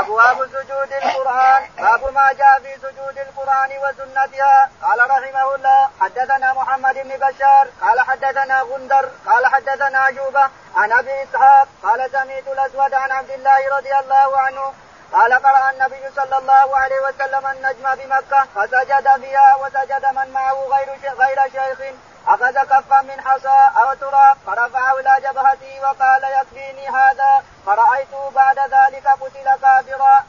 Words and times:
أبواب 0.00 0.46
سجود 0.46 0.92
القرآن 0.92 1.62
باب 1.78 2.12
ما 2.12 2.32
جاء 2.32 2.60
في 2.60 2.74
سجود 2.82 3.18
القرآن 3.18 3.70
وسنتها. 3.82 4.70
قال 4.82 5.10
رحمه 5.10 5.54
الله 5.54 5.88
حدثنا 6.00 6.52
محمد 6.52 6.94
بن 6.94 7.16
بشار 7.16 7.68
قال 7.80 8.00
حدثنا 8.00 8.60
غندر 8.62 9.08
قال 9.26 9.46
حدثنا 9.46 10.10
جوبة 10.10 10.50
عن 10.76 10.92
أبي 10.92 11.22
إسحاق 11.22 11.68
قال 11.82 12.10
سمعت 12.10 12.46
الأسود 12.46 12.94
عن 12.94 13.10
عبد 13.10 13.30
الله 13.30 13.76
رضي 13.76 13.94
الله 13.94 14.38
عنه 14.38 14.72
قال 15.12 15.32
قرأ 15.32 15.70
النبي 15.70 16.10
صلى 16.16 16.38
الله 16.38 16.78
عليه 16.78 17.00
وسلم 17.00 17.46
النجم 17.46 17.94
بمكة 17.94 18.44
فسجد 18.54 19.06
فيها 19.20 19.56
وسجد 19.56 20.04
من 20.16 20.32
معه 20.32 20.54
غير 20.74 20.88
غير 21.18 21.38
شيخ. 21.52 21.78
أخذ 22.26 22.52
كفا 22.52 23.02
من 23.02 23.20
حصى 23.20 23.70
أو 23.80 23.94
تراب 23.94 24.36
فرفعه 24.46 25.00
إلى 25.00 25.16
جبهته 25.20 25.80
وقال 25.82 26.22
يكفيني 26.40 26.88
هذا. 26.88 27.44
فرأيته 27.66 28.30
بعد 28.30 28.58
ذلك 28.58 29.06
قتل 29.06 29.60
كافرا. 29.62 30.24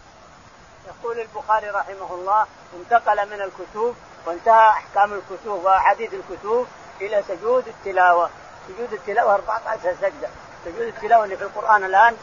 يقول 0.88 1.20
البخاري 1.20 1.70
رحمه 1.70 2.12
الله 2.12 2.45
انتقل 2.73 3.30
من 3.30 3.41
الكتب 3.41 3.95
وانتهى 4.26 4.70
أحكام 4.70 5.13
الكتب 5.13 5.48
وأحاديث 5.48 6.13
الكتب 6.13 6.67
إلى 7.02 7.23
سجود 7.27 7.67
التلاوة. 7.67 8.30
سجود 8.67 8.94
التلاوة 8.94 9.36
14 9.36 9.95
سجدة. 10.02 10.30
سجود 10.66 10.81
التلاوة 10.81 11.23
اللي 11.23 11.38
في 11.38 11.44
القرآن 11.44 11.84
الآن 11.84 12.17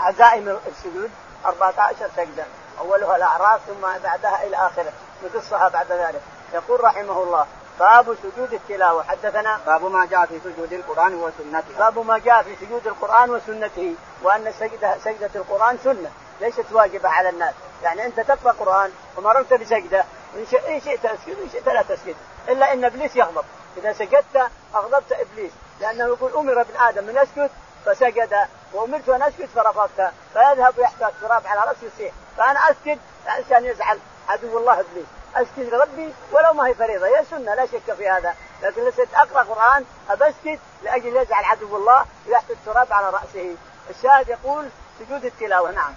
عزائم 0.00 0.58
السجود 0.66 1.10
14 1.46 2.10
سجدة. 2.16 2.44
أولها 2.78 3.16
الأعراف 3.16 3.60
ثم 3.66 4.02
بعدها 4.04 4.42
إلى 4.42 4.56
آخره. 4.56 4.92
نقصها 5.24 5.68
بعد 5.68 5.92
ذلك. 5.92 6.22
يقول 6.54 6.84
رحمه 6.84 7.22
الله 7.22 7.46
باب 7.80 8.16
سجود 8.22 8.52
التلاوة. 8.52 9.02
حدثنا 9.02 9.60
باب 9.66 9.84
ما 9.84 10.06
جاء 10.06 10.26
في 10.26 10.40
سجود 10.44 10.72
القرآن 10.72 11.14
وسنته. 11.14 11.78
باب 11.78 11.98
ما 11.98 12.18
جاء 12.18 12.42
في 12.42 12.56
سجود 12.66 12.86
القرآن 12.86 13.30
وسنته 13.30 13.94
وأن 14.22 14.52
سجدة 14.52 14.98
سجدة 14.98 15.30
القرآن 15.34 15.78
سنة 15.84 16.10
ليست 16.40 16.72
واجبة 16.72 17.08
على 17.08 17.28
الناس. 17.28 17.54
يعني 17.82 18.06
أنت 18.06 18.20
تقرأ 18.20 18.52
قرآن 18.52 18.90
ومررت 19.16 19.54
بسجدة 19.54 20.04
إن 20.68 20.80
شئت 20.80 21.04
أسجد 21.04 21.38
وإن 21.38 21.48
شئت 21.52 21.68
لا 21.68 21.82
تسجد 21.82 22.16
إلا 22.48 22.72
إن 22.72 22.84
إبليس 22.84 23.16
يغضب. 23.16 23.44
إذا 23.76 23.92
سجدت 23.92 24.50
أغضبت 24.74 25.12
إبليس 25.12 25.52
لأنه 25.80 26.04
يقول 26.04 26.32
أمر 26.36 26.60
ابن 26.60 26.76
آدم 26.76 27.04
من 27.04 27.16
يسجد 27.16 27.50
فسجد 27.86 28.36
وأمرت 28.72 29.08
أن 29.08 29.22
أسجد 29.22 29.48
فرفضت 29.54 30.12
فيذهب 30.32 30.78
ويحتاج 30.78 31.08
التراب 31.08 31.46
على 31.46 31.60
راسه 31.60 31.86
يصيح 31.94 32.12
فأنا 32.36 32.70
أسجد 32.70 32.98
عشان 33.26 33.64
يزعل 33.64 33.98
عدو 34.28 34.58
الله 34.58 34.72
إبليس. 34.72 35.06
أسجد 35.36 35.74
ربي 35.74 36.14
ولو 36.32 36.52
ما 36.52 36.66
هي 36.66 36.74
فريضة. 36.74 37.06
هي 37.06 37.24
سنة 37.30 37.54
لا 37.54 37.66
شك 37.66 37.94
في 37.94 38.08
هذا. 38.08 38.34
لكن 38.62 38.84
لست 38.84 39.08
اقرا 39.14 39.42
قرآن 39.42 39.84
ابسجد 40.10 40.58
لأجل 40.82 41.16
يزعل 41.16 41.44
عدو 41.44 41.76
الله 41.76 42.06
ويحتاج 42.28 42.56
التراب 42.56 42.92
على 42.92 43.10
رأسه. 43.10 43.56
الشاهد 43.90 44.28
يقول 44.28 44.68
سجود 44.98 45.24
التلاوة. 45.24 45.70
نعم. 45.70 45.94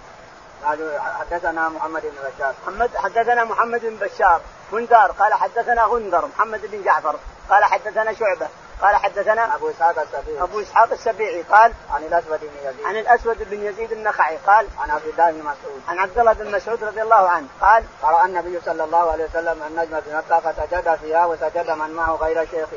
حدثنا 1.20 1.68
محمد 1.68 2.02
بن 2.02 2.30
بشار. 2.30 2.54
محمد 2.62 2.96
حدثنا 2.96 3.44
محمد 3.44 3.80
بن 3.80 3.96
بشار 3.96 4.40
غندار 4.72 5.12
قال 5.12 5.34
حدثنا 5.34 5.84
غندر 5.84 6.26
محمد 6.26 6.60
بن 6.66 6.82
جعفر. 6.82 7.16
قال 7.50 7.64
حدثنا 7.64 8.12
شعبة. 8.12 8.48
قال 8.82 8.96
حدثنا 8.96 9.54
أبو 9.54 9.70
إسحاق 9.70 9.98
السبيعي. 9.98 10.42
أبو 10.42 10.60
إسحاق 10.60 10.92
السبيعي 10.92 11.42
قال 11.42 11.72
عن 11.90 12.02
الأسود 12.02 12.40
بن 12.40 12.68
يزيد. 12.68 12.86
عن 12.86 12.96
الأسود 12.96 13.50
بن 13.50 13.66
يزيد 13.66 13.92
النخعي 13.92 14.36
قال 14.36 14.66
عن 14.78 14.90
عبد 14.90 15.06
الله 15.06 15.30
بن 15.30 15.38
مسعود. 15.38 15.82
عن 15.88 15.98
عبد 15.98 16.18
الله 16.18 16.32
بن 16.32 16.50
مسعود 16.52 16.84
رضي 16.84 17.02
الله 17.02 17.28
عنه 17.28 17.46
قال 17.60 17.84
قرأ 18.02 18.24
النبي 18.24 18.60
صلى 18.60 18.84
الله 18.84 19.12
عليه 19.12 19.24
وسلم 19.24 19.62
النجم 19.62 20.00
في 20.00 20.16
مكة 20.16 20.40
فسجد 20.40 20.94
فيها 20.94 21.26
وسجد 21.26 21.70
من 21.70 21.90
معه 21.90 22.12
غير 22.12 22.46
شيخ. 22.50 22.68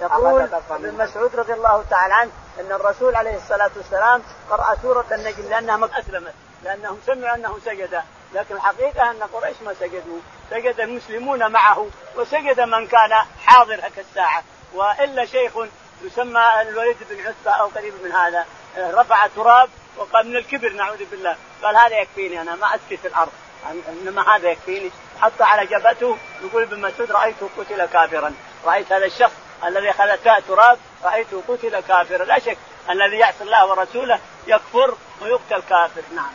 يقول 0.00 0.48
ابن 0.70 1.04
مسعود 1.04 1.36
رضي 1.36 1.52
الله 1.52 1.84
تعالى 1.90 2.14
عنه 2.14 2.30
أن 2.60 2.72
الرسول 2.72 3.14
عليه 3.14 3.36
الصلاة 3.36 3.70
والسلام 3.76 4.22
قرأ 4.50 4.76
سورة 4.82 5.04
النجم 5.12 5.48
لأنها 5.48 6.00
اسلمت 6.00 6.34
لأنهم 6.62 6.98
سمعوا 7.06 7.34
أنه 7.34 7.58
سجد. 7.64 8.02
لكن 8.34 8.54
الحقيقة 8.54 9.10
أن 9.10 9.22
قريش 9.22 9.56
ما 9.62 9.74
سجدوا. 9.74 10.18
سجد 10.50 10.80
المسلمون 10.80 11.52
معه 11.52 11.86
وسجد 12.16 12.60
من 12.60 12.86
كان 12.86 13.12
حاضر 13.46 13.74
هكا 13.74 14.00
الساعة. 14.00 14.42
وإلا 14.74 15.26
شيخ 15.26 15.52
يسمى 16.02 16.44
الوليد 16.60 16.96
بن 17.10 17.20
عتبة 17.20 17.50
أو 17.50 17.66
قريب 17.66 17.94
من 18.04 18.12
هذا 18.12 18.46
رفع 18.78 19.26
تراب 19.26 19.68
وقال 19.96 20.26
من 20.26 20.36
الكبر 20.36 20.72
نعوذ 20.72 21.04
بالله. 21.04 21.36
قال 21.62 21.76
هذا 21.76 21.98
يكفيني 21.98 22.40
أنا 22.40 22.54
ما 22.54 22.74
أسكت 22.74 23.06
الأرض. 23.06 23.32
إنما 23.88 24.36
هذا 24.36 24.50
يكفيني. 24.50 24.90
حط 25.20 25.42
على 25.42 25.66
جبهته 25.66 26.16
يقول 26.42 26.62
ابن 26.62 26.80
مسعود 26.80 27.12
رايته 27.12 27.48
قتل 27.58 27.86
كافرا. 27.86 28.34
رأيت 28.64 28.92
هذا 28.92 29.06
الشخص 29.06 29.32
الذي 29.64 29.92
فيها 29.92 30.40
تراب 30.48 30.78
رايته 31.04 31.42
قتل 31.48 31.80
كافرا. 31.80 32.24
لا 32.24 32.38
شك 32.38 32.58
الذي 32.90 33.16
يعصي 33.16 33.44
الله 33.44 33.66
ورسوله 33.66 34.20
يكفر 34.46 34.94
ويقتل 35.20 35.62
كافر. 35.68 36.02
نعم. 36.14 36.32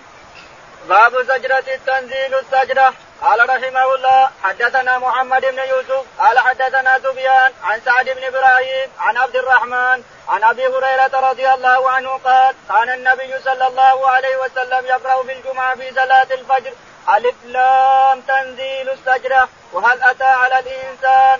باب 0.90 1.22
زجرة 1.22 1.64
التنزيل 1.76 2.36
السجرة 2.36 2.94
قال 3.22 3.50
رحمه 3.50 3.96
الله 3.96 4.30
حدثنا 4.44 4.98
محمد 4.98 5.42
بن 5.42 5.60
يوسف 5.60 6.06
قال 6.20 6.40
حدثنا 6.40 7.00
سفيان 7.00 7.52
عن 7.64 7.82
سعد 7.86 8.06
بن 8.06 8.24
إبراهيم 8.24 8.90
عن 9.00 9.18
عبد 9.18 9.36
الرحمن 9.36 10.04
عن 10.30 10.44
أبي 10.44 10.68
هريرة 10.68 11.30
رضي 11.30 11.54
الله 11.54 11.90
عنه 11.90 12.10
قال 12.10 12.56
كان 12.70 12.90
النبي 12.90 13.40
صلى 13.44 13.68
الله 13.68 14.10
عليه 14.10 14.38
وسلم 14.38 14.86
يقرأ 14.86 15.24
في 15.24 15.34
الجمعة 15.34 15.76
في 15.76 15.90
صلاة 15.94 16.28
الفجر 16.32 16.74
ألف 17.16 17.36
لام 17.46 18.22
تنزيل 18.22 18.90
السجرة 18.90 19.50
وهل 19.74 20.04
أتى 20.04 20.24
على 20.24 20.60
الإنسان؟ 20.60 21.40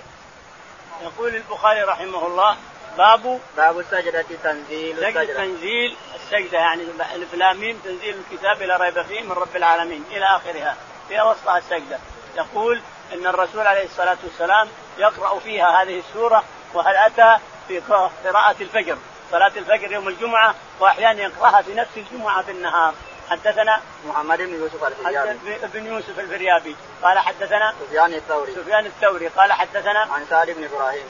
يقول 1.02 1.34
البخاري 1.36 1.82
رحمه 1.82 2.26
الله 2.26 2.56
باب 2.98 3.40
باب 3.56 3.78
السجدة 3.78 4.24
تنزيل 4.44 4.98
السجدة 5.04 5.34
تنزيل 5.34 5.96
السجدة 6.14 6.58
يعني 6.58 6.82
ألف 7.14 7.34
لام 7.34 7.78
تنزيل 7.84 8.16
الكتاب 8.30 8.62
لا 8.62 8.76
ريب 8.76 9.02
فيه 9.02 9.22
من 9.22 9.32
رب 9.32 9.56
العالمين 9.56 10.04
إلى 10.10 10.24
آخرها. 10.24 10.76
في 11.10 11.20
وسطها 11.20 11.58
السجدة. 11.58 11.98
يقول 12.36 12.80
إن 13.12 13.26
الرسول 13.26 13.66
عليه 13.66 13.84
الصلاة 13.84 14.16
والسلام 14.24 14.68
يقرأ 14.98 15.38
فيها 15.38 15.82
هذه 15.82 15.98
السورة 15.98 16.44
وهل 16.74 16.96
أتى 16.96 17.38
في 17.68 17.80
قراءة 18.24 18.56
الفجر. 18.60 18.98
صلاة 19.30 19.52
الفجر 19.56 19.92
يوم 19.92 20.08
الجمعة 20.08 20.54
وأحيانا 20.80 21.22
يقرأها 21.22 21.62
في 21.62 21.74
نفس 21.74 21.90
الجمعة 21.96 22.42
في 22.42 22.50
النهار. 22.50 22.94
حدثنا 23.30 23.80
محمد 24.06 24.38
بن 24.38 24.54
يوسف 24.54 24.84
الفريابي. 24.84 25.38
بن 25.74 25.86
يوسف 25.86 26.18
الفريابي. 26.18 26.76
قال 27.02 27.18
حدثنا 27.18 27.74
سفيان 27.80 28.14
الثوري. 28.14 28.52
سفيان 28.54 28.86
الثوري. 28.86 29.28
قال 29.28 29.52
حدثنا 29.52 30.00
عن 30.00 30.26
سعد 30.30 30.50
بن 30.50 30.64
إبراهيم. 30.64 31.04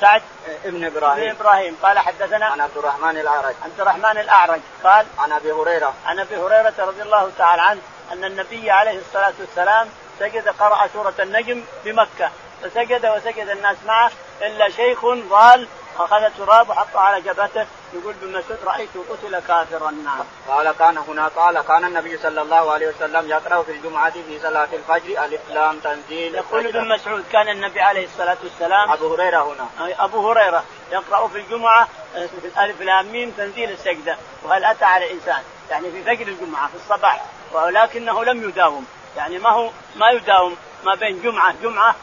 سعد 0.00 0.22
ابن 0.64 0.84
إبراهيم. 0.84 1.30
ابن 1.30 1.40
إبراهيم. 1.40 1.76
قال 1.82 1.98
حدثنا 1.98 2.46
عن 2.46 2.60
عبد 2.60 2.76
الرحمن 2.76 3.18
الأعرج. 3.18 3.54
عبد 3.64 3.80
الرحمن 3.80 4.18
الأعرج. 4.18 4.60
قال 4.84 5.06
عن 5.18 5.32
أبي 5.32 5.52
هريرة. 5.52 5.94
عن 6.06 6.18
أبي 6.18 6.36
هريرة 6.36 6.74
رضي 6.78 7.02
الله 7.02 7.30
تعالى 7.38 7.62
عنه 7.62 7.80
أن 8.12 8.24
النبي 8.24 8.70
عليه 8.70 8.98
الصلاة 8.98 9.32
والسلام 9.40 9.88
سجد 10.18 10.48
قرأ 10.48 10.86
سورة 10.92 11.14
النجم 11.20 11.62
بمكة 11.84 12.30
فسجد 12.62 13.06
وسجد 13.06 13.48
الناس 13.48 13.76
معه 13.86 14.10
إلا 14.42 14.68
شيخ 14.68 15.06
ضال 15.06 15.68
أخذ 15.98 16.30
تراب 16.38 16.70
وحطه 16.70 17.00
على 17.00 17.20
جبهته 17.20 17.66
يقول 17.94 18.14
ابن 18.22 18.32
مسعود 18.32 18.58
رأيته 18.64 19.04
قتل 19.10 19.38
كافرا. 19.38 19.90
نعم. 19.90 20.24
قال 20.48 20.72
كان 20.72 20.98
هنا 20.98 21.28
قال 21.28 21.60
كان 21.60 21.84
النبي 21.84 22.18
صلى 22.18 22.42
الله 22.42 22.72
عليه 22.72 22.88
وسلم 22.88 23.30
يقرأ 23.30 23.62
في 23.62 23.72
الجمعة 23.72 24.10
في 24.10 24.38
صلاة 24.42 24.68
الفجر 24.72 25.24
ألف 25.24 25.40
لام 25.50 25.78
تنزيل. 25.78 26.34
يقول 26.34 26.66
ابن 26.66 26.88
مسعود 26.88 27.24
كان 27.32 27.48
النبي 27.48 27.80
عليه 27.80 28.04
الصلاة 28.04 28.36
والسلام 28.42 28.92
أبو 28.92 29.14
هريرة 29.14 29.42
هنا. 29.42 29.94
أبو 30.04 30.30
هريرة 30.30 30.64
يقرأ 30.92 31.28
في 31.28 31.38
الجمعة 31.38 31.88
في 32.14 32.46
الألف 32.46 32.80
لام 32.80 33.12
ميم 33.12 33.30
تنزيل 33.30 33.70
السجدة 33.70 34.16
وهل 34.42 34.64
أتى 34.64 34.84
على 34.84 35.06
الإنسان 35.06 35.42
يعني 35.70 35.90
في 35.90 36.02
فجر 36.02 36.28
الجمعة 36.28 36.68
في 36.68 36.74
الصباح. 36.74 37.24
ولكنه 37.52 38.24
لم 38.24 38.48
يداوم. 38.48 38.86
يعني 39.16 39.38
ما 39.38 39.50
هو 39.50 39.70
ما 39.96 40.10
يداوم 40.10 40.56
ما 40.84 40.94
بين 40.94 41.22
جمعة 41.22 41.54
جمعة 41.62 41.94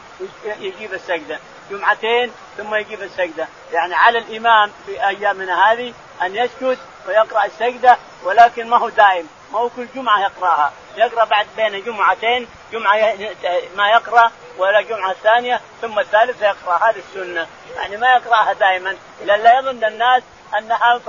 يجيب 0.44 0.94
السجدة 0.94 1.38
جمعتين 1.70 2.32
ثم 2.56 2.74
يجيب 2.74 3.02
السجدة. 3.02 3.48
يعني 3.72 3.94
على 3.94 4.18
الإمام 4.18 4.72
في 4.86 5.06
أيامنا 5.08 5.72
هذه 5.72 5.94
أن 6.22 6.36
يسجد 6.36 6.78
ويقرأ 7.08 7.44
السجدة 7.44 7.96
ولكن 8.24 8.68
ما 8.68 8.76
هو 8.76 8.88
دائم. 8.88 9.28
ما 9.52 9.58
هو 9.58 9.68
كل 9.68 9.86
جمعة 9.94 10.20
يقرأها. 10.20 10.72
يقرأ 10.96 11.24
بعد 11.24 11.46
بين 11.56 11.84
جمعتين 11.84 12.48
جمعة 12.72 12.96
ما 13.76 13.90
يقرأ 13.90 14.30
ولا 14.58 14.80
جمعة 14.80 15.12
ثانية 15.12 15.60
ثم 15.82 15.98
الثالثة 15.98 16.46
يقرأ. 16.46 16.90
هذه 16.90 16.98
السنة. 17.08 17.46
يعني 17.76 17.96
ما 17.96 18.14
يقرأها 18.14 18.52
دائما. 18.52 18.96
لا 19.24 19.58
يظن 19.58 19.84
الناس 19.84 20.22
أنها 20.58 21.00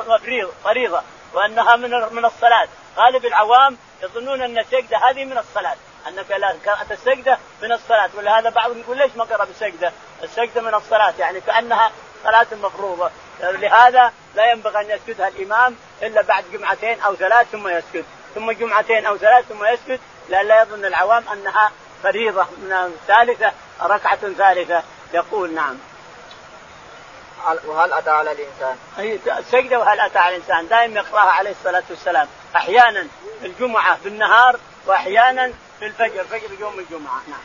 فريضة. 0.63 1.01
وأنها 1.33 1.75
من 1.75 1.89
من 1.89 2.25
الصلاة. 2.25 2.67
غالب 2.97 3.25
العوام 3.25 3.77
يظنون 4.03 4.41
أن 4.41 4.57
السجدة 4.59 4.97
هذه 4.97 5.25
من 5.25 5.37
الصلاة. 5.37 5.75
أنك 6.07 6.31
لا 6.31 6.55
قرات 6.65 6.91
السجدة 6.91 7.37
من 7.61 7.71
الصلاة. 7.71 8.09
ولهذا 8.17 8.49
بعضهم 8.49 8.79
يقول 8.79 8.97
ليش 8.97 9.11
ما 9.15 9.23
قرأ 9.23 9.45
بالسجدة؟ 9.45 9.91
السجدة 10.23 10.61
من 10.61 10.73
الصلاة 10.73 11.13
يعني 11.19 11.41
كأنها 11.41 11.91
صلاة 12.23 12.47
مفروضة. 12.63 13.09
لهذا 13.41 14.13
لا 14.35 14.51
ينبغي 14.51 14.81
أن 14.81 14.89
يسجدها 14.89 15.27
الإمام 15.27 15.75
إلا 16.01 16.21
بعد 16.21 16.43
جمعتين 16.53 17.01
أو 17.01 17.15
ثلاث 17.15 17.47
ثم 17.51 17.67
يسجد. 17.67 18.05
ثم 18.35 18.51
جمعتين 18.51 19.05
أو 19.05 19.17
ثلاث 19.17 19.45
ثم 19.45 19.65
يسجد 19.65 19.99
لئلا 20.29 20.61
يظن 20.61 20.85
العوام 20.85 21.23
أنها 21.29 21.71
فريضة. 22.03 22.43
من 22.43 22.95
ثالثة 23.07 23.51
ركعة 23.81 24.33
ثالثة. 24.33 24.83
يقول 25.13 25.53
نعم. 25.53 25.77
وهل 27.65 27.93
أتى 27.93 28.09
على 28.09 28.31
الإنسان؟ 28.31 28.75
هي 28.97 29.19
السجده 29.39 29.79
وهل 29.79 29.99
أتى 29.99 30.19
على 30.19 30.35
الإنسان 30.35 30.67
دائما 30.67 30.99
يقرأها 30.99 31.31
عليه 31.31 31.51
الصلاة 31.51 31.83
والسلام 31.89 32.27
أحيانا 32.55 33.07
في 33.41 33.47
الجمعة 33.47 33.95
في 33.95 34.07
النهار 34.07 34.59
واحيانا 34.85 35.53
في 35.79 35.85
الفجر 35.85 36.23
فجر 36.23 36.59
يوم 36.59 36.79
الجمعة 36.79 37.21
نعم. 37.27 37.39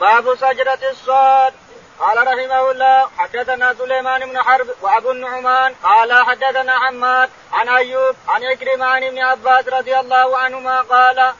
باب 0.00 0.34
سجدة 0.34 0.90
الصاد 0.90 1.54
قال 2.00 2.26
رحمه 2.26 2.70
الله 2.70 3.08
حدثنا 3.18 3.74
سليمان 3.74 4.30
بن 4.30 4.42
حرب 4.42 4.66
وأبو 4.82 5.10
النعمان 5.10 5.74
قال 5.82 6.12
حدثنا 6.12 6.78
حماد 6.78 7.30
عن 7.52 7.68
أيوب 7.68 8.16
عن 8.28 8.44
عكرمه 8.44 8.86
عن 8.86 9.04
ابن 9.04 9.18
عباس 9.18 9.68
رضي 9.68 9.98
الله 9.98 10.38
عنهما 10.38 10.80
قال 10.80 11.32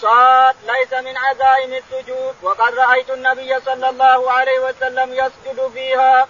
صاد 0.00 0.54
ليس 0.66 0.92
من 0.92 1.16
عزائم 1.16 1.72
السجود 1.72 2.34
وقد 2.42 2.74
رأيت 2.74 3.10
النبي 3.10 3.60
صلى 3.60 3.88
الله 3.88 4.32
عليه 4.32 4.60
وسلم 4.60 5.12
يسجد 5.14 5.70
فيها. 5.74 6.26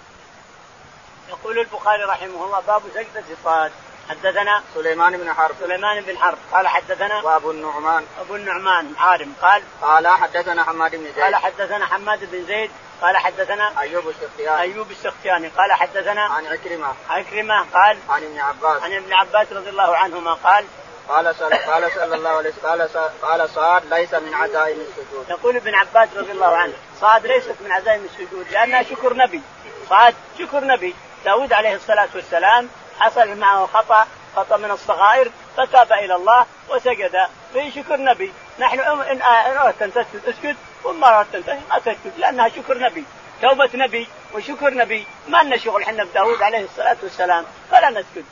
يقول 1.29 1.59
البخاري 1.59 2.03
رحمه 2.03 2.45
الله 2.45 2.61
باب 2.61 2.83
سجدة 2.95 3.25
صاد 3.45 3.73
حدثنا 4.09 4.63
سليمان 4.75 5.17
بن 5.17 5.33
حرب. 5.33 5.55
سليمان 5.61 6.01
بن 6.01 6.19
حرب. 6.19 6.39
قال 6.53 6.69
حدثنا 6.69 7.23
وابو 7.23 7.51
النعمان. 7.51 8.07
أبو 8.21 8.37
النعمان 8.37 8.93
عارم 8.99 9.35
قال 9.43 9.63
قال 9.83 10.09
حدثنا 10.09 10.65
حماد 10.65 10.97
بن 10.97 11.05
زيد. 11.05 11.19
قال 11.19 11.37
حدثنا 11.37 11.87
حماد 11.87 12.31
بن 12.31 12.45
زيد. 12.45 12.71
قال 13.03 13.17
حدثنا 13.17 13.81
أيوب 13.81 14.09
السختياني 14.09 14.61
أيوب 14.61 14.91
السختياني 14.91 15.49
قال 15.49 15.73
حدثنا 15.73 16.23
عن 16.23 16.47
عكرمة. 16.47 16.95
عكرمة 17.11 17.67
قال 17.75 17.99
عن 18.09 18.23
ابن 18.25 18.39
عباس. 18.39 18.83
عن 18.83 18.93
ابن 18.93 19.13
عباس 19.13 19.53
رضي 19.53 19.71
الله 19.71 19.97
عنهما 19.97 20.35
قال 20.35 20.65
قال 21.09 21.35
صلى 21.37 21.57
قال 21.57 21.93
صلى 21.93 22.15
الله 22.15 22.31
عليه 22.31 22.51
وسلم 22.51 22.69
قال 22.69 22.89
قال 23.23 23.51
صاد 23.51 23.95
ليس 23.95 24.15
من 24.15 24.35
عزائم 24.35 24.81
السجود. 24.81 25.27
يقول 25.29 25.57
ابن 25.57 25.75
عباس 25.75 26.09
رضي 26.17 26.33
الله 26.33 26.57
عنه 26.57 26.73
صاد 27.01 27.27
ليست 27.27 27.57
من 27.61 27.73
عزائم 27.73 28.05
السجود 28.05 28.47
لأنها 28.51 28.83
شكر 28.83 29.15
نبي. 29.15 29.43
صاد 29.89 30.15
شكر 30.39 30.65
نبي. 30.65 30.95
داود 31.25 31.53
عليه 31.53 31.75
الصلاة 31.75 32.09
والسلام 32.15 32.69
حصل 33.01 33.37
معه 33.37 33.67
خطأ 33.67 34.07
خطأ 34.37 34.57
من 34.57 34.71
الصغائر 34.71 35.31
فتاب 35.57 35.93
إلى 35.93 36.15
الله 36.15 36.47
وسجد 36.69 37.27
في 37.53 37.71
شكر 37.71 37.97
نبي. 37.97 38.33
نحن 38.59 38.81
ان 38.81 39.23
أردت 39.23 39.83
أن 39.83 39.93
تسجد 39.93 40.23
أسجد 40.29 40.57
وما 40.85 41.19
أردت 41.19 41.49
أن 41.49 41.61
ما 41.71 41.79
تسجد 41.79 42.13
لأنها 42.19 42.49
شكر 42.49 42.79
نبي 42.79 43.05
توبة 43.43 43.71
نبي 43.75 44.09
وشكر 44.35 44.75
نبي. 44.75 45.07
ما 45.29 45.43
لنا 45.43 45.57
شغل 45.57 45.83
إحنا 45.83 46.05
بداود 46.05 46.43
عليه 46.43 46.65
الصلاة 46.65 46.97
والسلام 47.03 47.45
فلا 47.71 47.91
نسجد. 47.91 48.25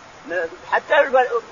حتى 0.73 0.95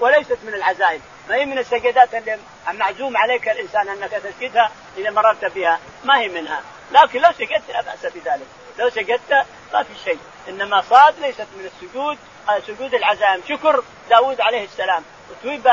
وليست 0.00 0.38
من 0.42 0.54
العزائم. 0.54 1.02
ما 1.28 1.34
هي 1.34 1.44
من 1.44 1.58
السجدات 1.58 2.14
اللي 2.14 2.38
معزوم 2.72 3.16
عليك 3.16 3.48
الإنسان 3.48 3.88
أنك 3.88 4.10
تسجدها 4.10 4.70
إذا 4.96 5.10
مررت 5.10 5.44
بها؟ 5.44 5.78
ما 6.04 6.18
هي 6.18 6.28
منها. 6.28 6.62
لكن 6.92 7.20
لو 7.20 7.32
سجدت 7.32 7.70
لا 7.70 7.80
بأس 7.80 8.12
بذلك. 8.12 8.46
لو 8.78 8.90
سجدت 8.90 9.46
ما 9.72 9.82
في 9.82 9.92
شيء. 10.04 10.18
إنما 10.48 10.82
صاد 10.90 11.18
ليست 11.18 11.46
من 11.56 11.70
السجود 11.74 12.18
سجود 12.66 12.94
العزائم. 12.94 13.42
شكر 13.48 13.82
داود 14.10 14.40
عليه 14.40 14.64
السلام. 14.64 15.02
وتوب 15.30 15.66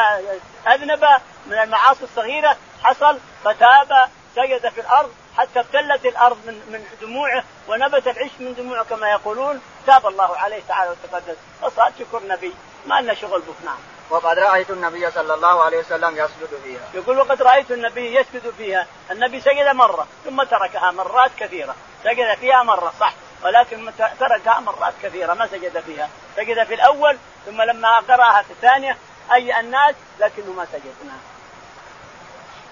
أذنب 0.67 1.05
من 1.45 1.59
المعاصي 1.59 2.03
الصغيرة. 2.03 2.57
حصل 2.83 3.19
فتاب 3.43 4.09
سجد 4.35 4.69
في 4.69 4.81
الأرض 4.81 5.13
حتى 5.37 5.59
ابتلت 5.59 6.05
الأرض 6.05 6.37
من 6.45 6.53
من 6.53 6.85
دموعه 7.01 7.43
ونبت 7.67 8.07
العش 8.07 8.31
من 8.39 8.55
دموعه 8.55 8.83
كما 8.83 9.11
يقولون. 9.11 9.61
تاب 9.87 10.07
الله 10.07 10.37
عليه 10.37 10.61
تعالى 10.67 10.91
وتقدس. 10.91 11.37
فصار 11.61 11.91
شكر 11.99 12.21
نبي. 12.27 12.53
ما 12.85 13.01
لنا 13.01 13.13
شغل 13.13 13.41
بك 13.41 13.65
نعم. 13.65 13.77
وقد 14.09 14.39
رأيت 14.39 14.69
النبي 14.69 15.11
صلى 15.11 15.33
الله 15.33 15.63
عليه 15.63 15.77
وسلم 15.77 16.17
يسجد 16.17 16.59
فيها. 16.63 16.81
يقول 16.93 17.19
وقد 17.19 17.41
رأيت 17.41 17.71
النبي 17.71 18.15
يسجد 18.15 18.53
فيها، 18.57 18.87
النبي 19.11 19.39
سجد 19.41 19.67
مرة 19.67 20.07
ثم 20.25 20.43
تركها 20.43 20.91
مرات 20.91 21.31
كثيرة، 21.37 21.75
سجد 22.03 22.35
فيها 22.35 22.63
مرة 22.63 22.93
صح. 22.99 23.13
ولكن 23.45 23.91
تركها 24.19 24.59
مرات 24.59 24.93
كثيرة 25.03 25.33
ما 25.33 25.47
سجد 25.47 25.79
فيها، 25.79 26.09
سجد 26.35 26.63
في 26.63 26.73
الأول 26.73 27.17
ثم 27.45 27.61
لما 27.61 27.99
قرأها 27.99 28.41
في 28.41 28.51
الثانية 28.51 28.97
أي 29.33 29.59
الناس 29.59 29.95
لكنه 30.19 30.51
ما 30.51 30.65
سجد. 30.65 30.95
نعم. 31.05 31.19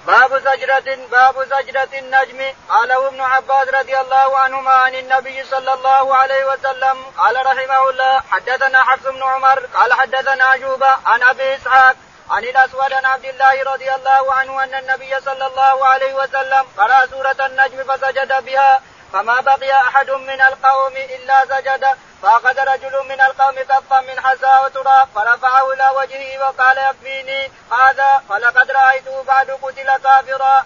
باب 0.08 0.40
زجرة 0.40 1.08
باب 1.12 1.44
زجرة 1.44 2.00
النجم. 2.00 2.54
قاله 2.70 3.08
ابن 3.08 3.22
عباس 3.22 3.68
رضي 3.68 4.00
الله 4.00 4.38
عنهما 4.38 4.72
عن 4.72 4.96
النبي 4.96 5.44
صلى 5.44 5.74
الله 5.74 6.16
عليه 6.16 6.46
وسلم 6.46 6.98
قال 7.18 7.36
رحمه 7.46 7.90
الله 7.90 8.22
حدثنا 8.32 8.84
حفص 8.84 9.08
بن 9.08 9.24
عمر 9.24 9.60
قال 9.60 9.94
حدثنا 9.94 10.52
أيوب 10.52 10.84
عن 11.06 11.24
أبي 11.24 11.56
إسحاق 11.56 11.96
عن 12.30 12.44
الأسود 12.44 12.94
عن 12.94 13.06
عبد 13.06 13.26
الله 13.26 13.64
رضي 13.64 13.92
الله 13.96 14.34
عنه 14.34 14.64
أن 14.64 14.74
النبي 14.74 15.20
صلى 15.20 15.46
الله 15.46 15.86
عليه 15.86 16.14
وسلم 16.14 16.66
قرأ 16.78 17.06
سورة 17.06 17.46
النجم 17.46 17.84
فسجد 17.84 18.46
بها. 18.46 18.82
فما 19.14 19.42
بقي 19.42 19.72
أحد 19.72 20.12
من 20.12 20.42
القوم 20.42 20.94
إلا 20.98 21.46
سجد 21.46 21.86
فأخذ 22.22 22.60
رجل 22.60 23.08
من 23.10 23.22
القوم 23.22 23.56
كفا 23.56 24.02
من 24.02 24.20
حسى 24.20 24.62
وتراب 24.66 25.08
فرفعه 25.16 25.74
إلى 25.74 25.90
وجهه 25.98 26.40
وقال 26.40 26.78
يكفيني 26.78 27.52
هذا 27.72 28.24
فلقد 28.30 28.72
رأيته 28.72 29.24
بعد 29.24 29.52
قتل 29.52 29.98
كافرا. 30.04 30.66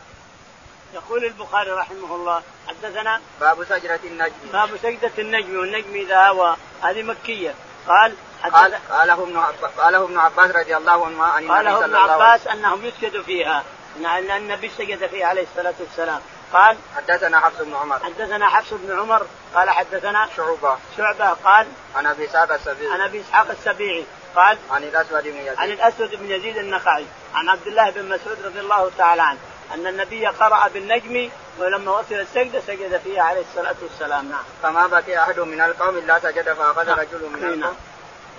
يقول 0.94 1.26
البخاري 1.26 1.72
رحمه 1.72 2.16
الله 2.16 2.42
حدثنا 2.68 3.22
باب 3.40 3.64
سجدة 3.64 4.00
النجم. 4.04 4.34
باب 4.54 4.78
سجدة 4.78 5.12
النجم 5.18 5.60
والنجم 5.60 5.96
إذا 5.96 6.28
هوى 6.28 6.56
هذه 6.84 7.04
مكية. 7.04 7.56
قال 7.88 8.16
قال 8.54 8.76
قاله 8.92 9.14
ابن 9.14 9.44
قاله 9.78 10.04
ابن 10.04 10.18
عباس 10.18 10.52
رضي 10.52 10.78
الله 10.78 11.06
عنه 11.06 11.24
عن 11.24 11.44
النبي 11.44 11.54
قاله 11.54 11.86
ابن 11.86 11.96
عباس 11.96 12.48
أنهم 12.48 12.86
يسجدوا 12.86 13.24
فيها 13.24 13.64
إن 13.98 14.32
النبي 14.32 14.70
سجد 14.70 15.08
فيها 15.08 15.28
عليه 15.28 15.44
الصلاة 15.44 15.74
والسلام. 15.80 16.22
قال 16.54 16.78
حدثنا 16.96 17.40
حفص 17.40 17.62
بن 17.62 17.76
عمر. 17.76 18.00
حدثنا 18.00 18.50
حفص 18.50 18.74
بن 18.74 19.00
عمر 19.00 19.26
قال 19.56 19.70
حدثنا 19.70 20.28
شعبة. 20.38 20.78
شعبة 20.98 21.30
قال 21.30 21.68
عن 21.96 22.08
أبي 22.08 22.26
إسحاق 22.26 22.52
السبيعي. 22.52 22.94
عن 22.94 23.02
أبي 23.02 23.22
إسحاق 23.22 23.50
السبيعي 23.50 24.06
قال 24.36 24.58
عن 24.72 24.84
الأسود 24.84 25.24
بن 25.24 25.36
يزيد. 25.36 25.58
عن 25.60 25.70
الأسود 25.72 26.16
بن 26.16 26.32
يزيد 26.32 26.58
النخعي. 26.58 27.06
عن 27.36 27.50
عبد 27.50 27.68
الله 27.68 27.90
بن 27.90 28.10
مسعود 28.10 28.38
رضي 28.46 28.60
الله 28.60 28.92
تعالى 28.98 29.22
عنه. 29.22 29.40
أن 29.74 29.88
النبي 29.88 30.28
قرأ 30.28 30.68
بالنجم 30.68 31.30
ولما 31.60 31.92
وصل 31.92 32.16
السجدة 32.16 32.62
سجد 32.68 33.02
فيها 33.04 33.24
عليه 33.24 33.42
الصلاة 33.42 33.76
والسلام. 33.82 34.30
نعم. 34.30 34.44
فما 34.64 34.88
بقي 34.88 35.24
أحد 35.24 35.40
من 35.40 35.62
القوم 35.62 35.98
إلا 35.98 36.20
سجد 36.20 36.54
فأخذ 36.54 36.86
نعم. 36.86 37.00
رجل 37.00 37.30
من 37.30 37.44
القوم. 37.44 37.76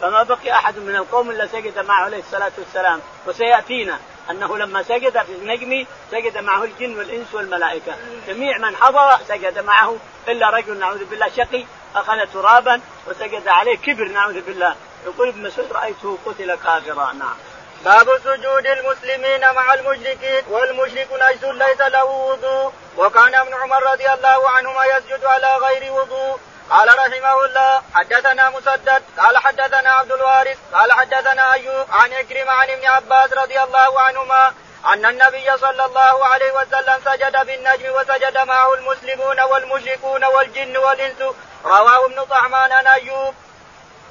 فما 0.00 0.22
بقي 0.22 0.52
أحد 0.52 0.78
من 0.78 0.96
القوم 0.96 1.30
إلا 1.30 1.46
سجد 1.46 1.78
معه 1.78 2.04
عليه 2.04 2.18
الصلاة 2.18 2.52
والسلام. 2.58 3.00
وسيأتينا. 3.26 3.98
أنه 4.30 4.58
لما 4.58 4.82
سجد 4.82 5.22
في 5.22 5.32
النجم 5.32 5.86
سجد 6.10 6.38
معه 6.38 6.64
الجن 6.64 6.98
والإنس 6.98 7.34
والملائكة. 7.34 7.96
جميع 8.26 8.58
من 8.58 8.76
حضر 8.76 9.18
سجد 9.28 9.58
معه 9.58 9.96
إلا 10.28 10.50
رجل 10.50 10.78
نعوذ 10.78 11.04
بالله 11.04 11.28
شقي 11.28 11.64
أخذ 11.96 12.26
ترابا 12.34 12.80
وسجد 13.06 13.48
عليه 13.48 13.76
كبر 13.76 14.04
نعوذ 14.08 14.40
بالله. 14.40 14.74
يقول 15.06 15.28
ابن 15.28 15.42
مسعود 15.42 15.72
رأيته 15.72 16.18
قتل 16.26 16.54
كافرا. 16.54 17.12
نعم. 17.12 17.36
باب 17.84 18.18
سجود 18.24 18.66
المسلمين 18.66 19.40
مع 19.40 19.74
المشركين. 19.74 20.42
والمشرك 20.50 21.08
نجس 21.12 21.44
ليس 21.44 21.80
له 21.80 22.04
وضوء. 22.04 22.72
وكان 22.96 23.34
ابن 23.34 23.54
عمر 23.54 23.82
رضي 23.92 24.08
الله 24.08 24.50
عنهما 24.50 24.84
يسجد 24.84 25.24
على 25.24 25.56
غير 25.56 25.92
وضوء. 25.92 26.38
قال 26.70 26.88
رحمه 26.88 27.44
الله 27.44 27.82
حدثنا 27.94 28.50
مسدد 28.50 29.02
قال 29.18 29.38
حدثنا 29.38 29.90
عبد 29.90 30.12
الوارث 30.12 30.58
قال 30.72 30.92
حدثنا 30.92 31.52
أيوب 31.52 31.86
عن 31.90 32.12
إكرم 32.12 32.50
عن 32.50 32.70
ابن 32.70 32.86
عباس 32.86 33.32
رضي 33.32 33.62
الله 33.62 34.00
عنهما 34.00 34.54
أن 34.86 35.06
النبي 35.06 35.58
صلى 35.58 35.84
الله 35.84 36.24
عليه 36.26 36.52
وسلم 36.52 37.00
سجد 37.04 37.46
بالنجم 37.46 37.94
وسجد 37.94 38.38
معه 38.38 38.74
المسلمون 38.74 39.40
والمشركون 39.40 40.24
والجن 40.24 40.76
والإنس 40.76 41.34
رواه 41.64 42.06
ابن 42.06 42.24
طعمان 42.24 42.72
عن 42.72 42.86
أيوب. 42.86 43.34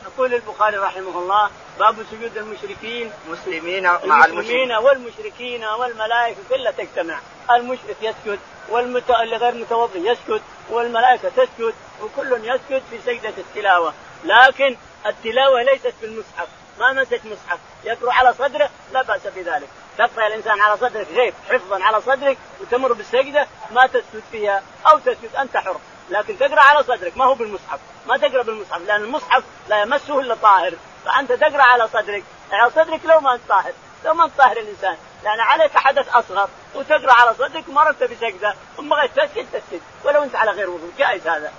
يقول 0.05 0.33
البخاري 0.33 0.77
رحمه 0.77 1.19
الله 1.19 1.49
باب 1.79 1.95
سجود 2.11 2.37
المشركين 2.37 3.11
مسلمين 3.29 3.83
مع 3.83 4.25
المسلمين 4.25 4.71
والمشركين 4.71 5.65
والملائكة 5.65 6.39
كلها 6.49 6.71
تجتمع. 6.71 7.19
المشرك 7.51 7.95
يسجد 8.01 8.39
والمت... 8.69 9.11
غير 9.11 9.53
متوضي 9.55 10.09
يسجد 10.09 10.41
والملائكة 10.69 11.29
تسجد 11.29 11.73
وكل 12.01 12.33
يسجد 12.33 12.83
في 12.89 12.99
سجدة 13.05 13.33
التلاوة. 13.37 13.93
لكن 14.25 14.77
التلاوة 15.05 15.63
ليست 15.63 15.93
في 15.99 16.05
المصحف. 16.05 16.47
ما 16.79 16.93
مسك 16.93 17.21
مصحف. 17.25 17.59
يقرأ 17.83 18.13
على 18.13 18.33
صدره 18.33 18.69
لا 18.93 19.01
بأس 19.01 19.27
بذلك. 19.35 19.69
تقرأ 19.97 20.27
الإنسان 20.27 20.61
على 20.61 20.77
صدرك 20.77 21.07
غير 21.11 21.33
حفظا 21.49 21.83
على 21.83 22.01
صدرك 22.01 22.37
وتمر 22.61 22.93
بالسجدة 22.93 23.47
ما 23.71 23.87
تسجد 23.87 24.23
فيها 24.31 24.63
أو 24.87 24.99
تسجد 24.99 25.35
أنت 25.39 25.57
حر. 25.57 25.77
لكن 26.09 26.37
تقرأ 26.37 26.61
على 26.61 26.83
صدرك 26.83 27.17
ما 27.17 27.25
هو 27.25 27.33
بالمصحف. 27.33 27.79
ما 28.07 28.17
تقرأ 28.17 28.43
بالمصحف 28.43 28.81
لأن 28.81 29.03
المصحف 29.03 29.43
لا 29.69 29.81
يمسه 29.81 30.19
إلا 30.19 30.35
طاهر 30.35 30.73
فأنت 31.07 31.31
تقرأ 31.31 31.63
على 31.63 31.87
صدرك. 31.87 32.23
على 32.51 32.71
صدرك 32.71 33.05
لو 33.05 33.19
ما 33.19 33.33
أنت 33.33 33.41
طاهر 33.49 33.73
لو 34.05 34.13
ما 34.13 34.25
انت 34.25 34.37
طاهر 34.37 34.57
الإنسان. 34.57 34.97
لأن 35.23 35.39
عليك 35.39 35.77
حدث 35.77 36.15
أصغر. 36.15 36.49
وتقرأ 36.75 37.13
على 37.13 37.33
صدرك 37.33 37.69
مررت 37.69 38.03
بسجدة. 38.03 38.55
ثم 38.77 38.89
بغيت 38.89 39.11
تسجد 39.19 39.47
تسجد. 39.53 39.81
ولو 40.03 40.23
أنت 40.23 40.35
على 40.35 40.51
غير 40.51 40.69
وضوء. 40.69 40.91
جائز 40.97 41.27
هذا. 41.27 41.51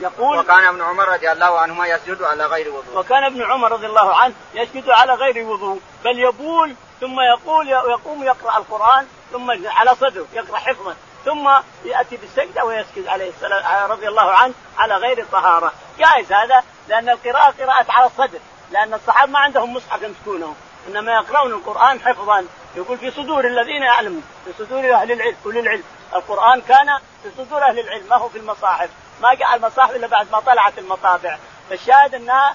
يقول 0.00 0.38
وكان 0.38 0.64
ابن 0.64 0.82
عمر 0.82 1.08
رضي 1.08 1.32
الله 1.32 1.58
عنهما 1.58 1.86
يسجد 1.86 2.22
على 2.22 2.46
غير 2.46 2.68
وضوء. 2.68 2.98
وكان 2.98 3.24
ابن 3.24 3.42
عمر 3.42 3.72
رضي 3.72 3.86
الله 3.86 4.14
عنه 4.16 4.34
يسجد 4.54 4.90
على 4.90 5.14
غير 5.14 5.46
وضوء. 5.46 5.80
بل 6.04 6.18
يبول 6.18 6.74
ثم 7.00 7.20
يقول 7.20 7.68
يقوم 7.68 8.24
يقرأ 8.24 8.58
القرآن 8.58 9.06
ثم 9.32 9.50
على 9.68 9.94
صدره 9.94 10.26
يقرأ 10.32 10.58
حفظا 10.58 10.96
ثم 11.24 11.50
يأتي 11.84 12.16
بالسجدة 12.16 12.64
ويسجد 12.64 13.06
عليه 13.06 13.30
السلام 13.30 13.90
رضي 13.90 14.08
الله 14.08 14.30
عنه 14.30 14.54
على 14.78 14.96
غير 14.96 15.26
طهارة. 15.32 15.72
جائز 15.98 16.32
هذا 16.32 16.62
لأن 16.88 17.08
القراءة 17.08 17.54
قراءة 17.60 17.86
على 17.88 18.06
الصدر 18.06 18.38
لأن 18.72 18.94
الصحابة 18.94 19.32
ما 19.32 19.38
عندهم 19.38 19.74
مصحف 19.74 20.02
يمسكونه. 20.02 20.54
إنما 20.88 21.12
يقرؤون 21.12 21.52
القرآن 21.52 22.00
حفظا. 22.00 22.46
يقول 22.76 22.98
في 22.98 23.10
صدور 23.10 23.46
الذين 23.46 23.82
يعلمون 23.82 24.24
في 24.44 24.52
صدور 24.64 24.94
أهل 24.94 25.12
العلم 25.12 25.36
اولي 25.46 25.60
العلم. 25.60 25.84
القرآن 26.14 26.60
كان 26.60 26.98
في 27.22 27.30
صدور 27.38 27.62
أهل 27.62 27.78
العلم 27.78 28.06
ما 28.10 28.16
هو 28.16 28.28
في 28.28 28.38
المصاحف. 28.38 28.90
ما 29.22 29.34
جاء 29.34 29.54
المصاحف 29.56 29.96
إلا 29.96 30.06
بعد 30.06 30.30
ما 30.32 30.40
طلعت 30.40 30.78
المطابع. 30.78 31.38
فالشاهد 31.70 32.14
أنها 32.14 32.54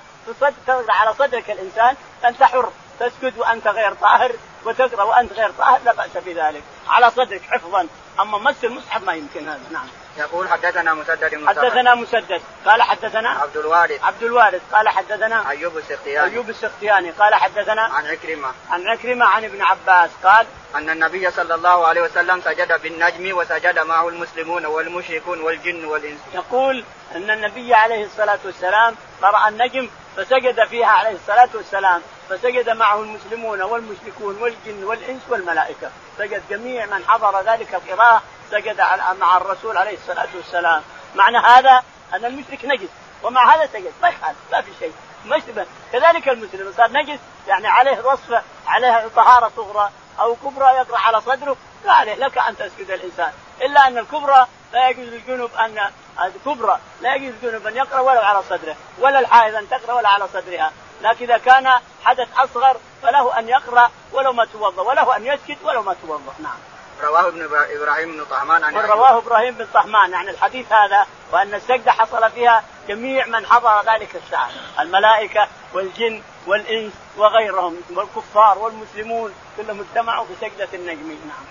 تقرأ 0.67 0.85
على 0.89 1.13
صدرك 1.13 1.51
الإنسان 1.51 1.95
أنت 2.25 2.43
حر. 2.43 2.71
تسجد 2.99 3.37
وأنت 3.37 3.67
غير 3.67 3.93
طاهر 3.93 4.31
وتقرأ 4.65 5.03
وأنت 5.03 5.33
غير 5.33 5.51
طاهر 5.51 5.79
لا 5.85 5.93
بأس 5.93 6.17
بذلك. 6.25 6.63
على 6.89 7.11
صدرك 7.11 7.41
حفظا. 7.41 7.87
أما 8.19 8.37
مس 8.37 8.63
المصحف 8.63 9.03
ما 9.03 9.13
يمكن 9.13 9.47
هذا. 9.49 9.61
نعم. 9.71 9.87
يقول 10.17 10.49
حدثنا 10.49 10.93
مسدد 10.93 11.45
حدثنا 11.47 11.95
مسدد. 11.95 12.41
قال 12.65 12.81
حدثنا 12.81 13.29
عبد 13.29 13.57
الوارث. 13.57 14.03
عبد 14.03 14.23
الوارث. 14.23 14.61
قال 14.71 14.89
حدثنا 14.89 15.49
أيوب 15.49 15.77
السختياني. 15.77 16.33
أيوب 16.33 16.49
السختياني. 16.49 17.09
قال 17.09 17.35
حدثنا 17.35 17.81
عن 17.81 18.05
عكرمة. 18.05 18.51
عن 18.69 18.87
عكرمة 18.87 19.25
عن 19.25 19.43
ابن 19.43 19.61
عباس. 19.61 20.09
قال 20.23 20.47
أن 20.75 20.89
النبي 20.89 21.31
صلى 21.31 21.55
الله 21.55 21.87
عليه 21.87 22.01
وسلم 22.01 22.41
سجد 22.41 22.81
بالنجم 22.81 23.37
وسجد 23.37 23.79
معه 23.79 24.09
المسلمون 24.09 24.65
والمشركون 24.65 25.41
والجن 25.41 25.85
والإنس. 25.85 26.19
يقول 26.33 26.83
أن 27.15 27.31
النبي 27.31 27.73
عليه 27.73 28.05
الصلاة 28.05 28.39
والسلام 28.45 28.95
قرأ 29.21 29.47
النجم 29.47 29.89
فسجد 30.17 30.65
فيها 30.65 30.87
عليه 30.87 31.15
الصلاة 31.15 31.49
والسلام 31.53 32.01
فسجد 32.29 32.69
معه 32.69 33.01
المسلمون 33.01 33.61
والمشركون 33.61 34.41
والجن 34.41 34.83
والإنس 34.83 35.21
والملائكة. 35.29 35.91
سجد 36.17 36.43
جميع 36.49 36.85
من 36.85 37.03
حضر 37.07 37.41
ذلك 37.41 37.75
القراءة 37.75 38.21
سجد 38.51 38.81
مع 39.19 39.37
الرسول 39.37 39.77
عليه 39.77 39.97
الصلاة 39.97 40.27
والسلام. 40.35 40.81
معنى 41.15 41.37
هذا 41.37 41.83
أن 42.13 42.25
المشرك 42.25 42.65
نجس. 42.65 42.89
ومع 43.23 43.55
هذا 43.55 43.65
سجد. 43.73 43.91
ما 44.01 44.09
يخالف 44.09 44.37
ما 44.51 44.61
في 44.61 44.71
شيء. 44.79 44.93
مشبه. 45.25 45.65
كذلك 45.91 46.29
المسلم 46.29 46.73
صار 46.77 46.91
نجس 46.91 47.19
يعني 47.47 47.67
عليه 47.67 48.05
وصفه 48.05 48.41
عليه 48.67 49.07
طهارة 49.15 49.51
صغرى 49.55 49.89
أو 50.19 50.35
كبرى 50.35 50.65
يقرأ 50.65 50.97
على 50.97 51.21
صدره 51.21 51.57
لا 51.85 51.93
عليه 51.93 52.15
لك 52.15 52.37
أن 52.37 52.57
تسجد 52.57 52.91
الانسان 52.91 53.31
إلا 53.61 53.87
أن 53.87 53.97
الكبرى 53.97 54.47
لا 54.73 54.89
يجوز 54.89 55.07
للجنوب 55.07 55.51
أن 55.53 55.91
الكبرى 56.25 56.79
لا 57.01 57.15
يجوز 57.15 57.65
ان 57.65 57.75
يقرأ 57.75 57.99
ولو 57.99 58.19
على 58.19 58.43
صدره 58.49 58.75
ولا 58.99 59.19
الحائض 59.19 59.55
أن 59.55 59.69
تقرأ 59.69 59.93
ولا 59.93 60.09
على 60.09 60.27
صدرها. 60.33 60.71
لكن 61.01 61.25
إذا 61.25 61.37
كان 61.37 61.71
حدث 62.03 62.27
أصغر 62.37 62.77
فله 63.03 63.39
أن 63.39 63.49
يقرأ 63.49 63.91
ولو 64.11 64.33
ما 64.33 64.45
توضأ 64.45 64.81
وله 64.81 65.15
أن 65.15 65.25
يسكت 65.25 65.57
ولو 65.63 65.83
ما 65.83 65.95
توضأ. 66.01 66.33
نعم. 66.39 66.57
رواه 67.03 67.27
ابن 67.27 67.49
إبراهيم 67.53 68.11
بن 68.11 68.25
طهمان 68.25 68.63
عن 68.63 68.75
رواه 68.75 69.17
إبراهيم 69.17 69.53
بن 69.53 69.67
طهمان 69.73 70.13
عن 70.13 70.29
الحديث 70.29 70.71
هذا 70.71 71.05
وأن 71.31 71.53
السجدة 71.53 71.91
حصل 71.91 72.31
فيها 72.31 72.63
جميع 72.87 73.25
من 73.25 73.45
حضر 73.45 73.81
ذلك 73.93 74.15
الساعة 74.15 74.49
الملائكة 74.79 75.47
والجن 75.73 76.21
والإنس 76.47 76.93
وغيرهم 77.17 77.81
والكفار 77.95 78.57
والمسلمون 78.57 79.33
كلهم 79.57 79.79
اجتمعوا 79.79 80.25
في 80.25 80.33
سجدة 80.41 80.69
النجم. 80.73 81.07
نعم. 81.07 81.45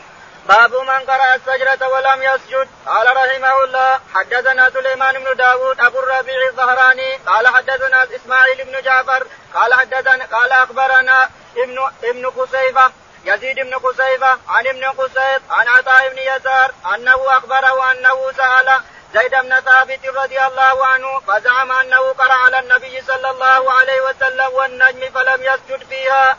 باب 0.49 0.75
من 0.75 1.01
قرأ 1.11 1.35
السجرة 1.35 1.89
ولم 1.89 2.23
يسجد. 2.23 2.69
قال 2.87 3.17
رحمه 3.17 3.65
الله 3.65 4.01
حدثنا 4.15 4.71
سليمان 4.71 5.25
بن 5.25 5.37
داود 5.37 5.81
أبو 5.81 5.99
الربيع 5.99 6.49
الظهراني. 6.49 7.17
قال 7.17 7.47
حدثنا 7.49 8.05
إسماعيل 8.17 8.65
بن 8.65 8.83
جعفر. 8.83 9.27
قال 9.55 9.75
حدثنا 9.75 10.25
قال 10.25 10.53
أخبرنا 10.53 11.31
ابن 11.57 11.79
ابن 12.05 12.27
قصيفة 12.27 12.93
يزيد 13.25 13.57
بن 13.57 13.75
قصيفة 13.75 14.39
عن 14.49 14.67
ابن 14.67 14.85
قصيد 14.85 15.43
عن 15.51 15.69
عطاء 15.69 16.09
بن 16.09 16.19
يسار 16.19 16.71
أنه 16.95 17.39
أخبره 17.39 17.91
أنه 17.91 18.33
سأل 18.33 18.81
زيد 19.15 19.31
بن 19.31 19.61
ثابت 19.61 20.07
رضي 20.07 20.47
الله 20.47 20.87
عنه 20.87 21.21
فزعم 21.21 21.73
أنه 21.73 22.13
قرأ 22.13 22.33
على 22.33 22.59
النبي 22.59 23.03
صلى 23.03 23.31
الله 23.31 23.73
عليه 23.73 24.01
وسلم 24.01 24.53
والنجم 24.53 25.11
فلم 25.11 25.43
يسجد 25.43 25.87
فيها. 25.89 26.37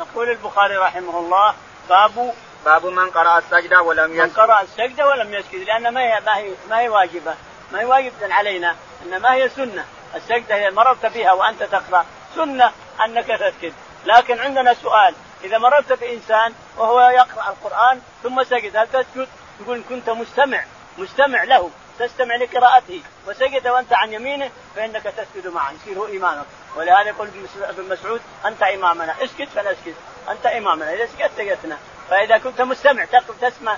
يقول 0.00 0.30
البخاري 0.30 0.76
رحمه 0.76 1.18
الله 1.18 1.54
باب 1.88 2.34
باب 2.64 2.86
من 2.86 3.10
قرأ 3.10 3.38
السجدة 3.38 3.82
ولم 3.82 4.14
يسجد. 4.14 4.22
من 4.22 4.30
قرأ 4.30 4.60
السجدة 4.60 5.08
ولم 5.08 5.34
يسجد 5.34 5.62
لأن 5.62 5.88
ما 5.94 6.00
هي 6.00 6.20
ما 6.26 6.36
هي 6.36 6.52
ما 6.70 6.80
هي 6.80 6.88
واجبة. 6.88 7.34
ما 7.72 7.80
هي 7.80 7.84
واجبة 7.84 8.34
علينا 8.34 8.76
إنما 9.02 9.34
هي 9.34 9.48
سنة. 9.48 9.84
السجدة 10.14 10.54
هي 10.54 10.70
مررت 10.70 11.06
بها 11.06 11.32
وأنت 11.32 11.62
تقرأ 11.62 12.06
سنة 12.34 12.72
أنك 13.04 13.26
تسجد. 13.26 13.72
لكن 14.04 14.38
عندنا 14.38 14.74
سؤال 14.74 15.14
إذا 15.44 15.58
مررت 15.58 15.92
بإنسان 15.92 16.54
وهو 16.76 17.00
يقرأ 17.00 17.48
القرآن 17.48 18.00
ثم 18.22 18.44
سجد 18.44 18.76
هل 18.76 18.88
تسجد؟ 18.88 19.28
يقول 19.60 19.76
إن 19.76 19.82
كنت 19.82 20.10
مستمع 20.10 20.64
مستمع 20.98 21.44
له 21.44 21.70
تستمع 21.98 22.36
لقراءته. 22.36 23.02
وسجد 23.26 23.68
وأنت 23.68 23.92
عن 23.92 24.12
يمينه 24.12 24.50
فإنك 24.76 25.02
تسجد 25.02 25.46
معه 25.46 25.72
يصير 25.72 25.98
هو 25.98 26.06
إمامك. 26.06 26.46
ولهذا 26.76 27.08
يقول 27.08 27.28
ابن 27.62 27.88
مسعود 27.88 28.20
أنت 28.46 28.62
إمامنا. 28.62 29.14
اسكت 29.24 29.48
فنسكت 29.48 29.94
أنت 30.28 30.46
إمامنا. 30.46 30.94
إذا 30.94 31.06
سكت 31.06 31.30
سكتنا 31.36 31.78
فإذا 32.10 32.38
كنت 32.38 32.60
مستمع 32.60 33.04
تسمع 33.40 33.76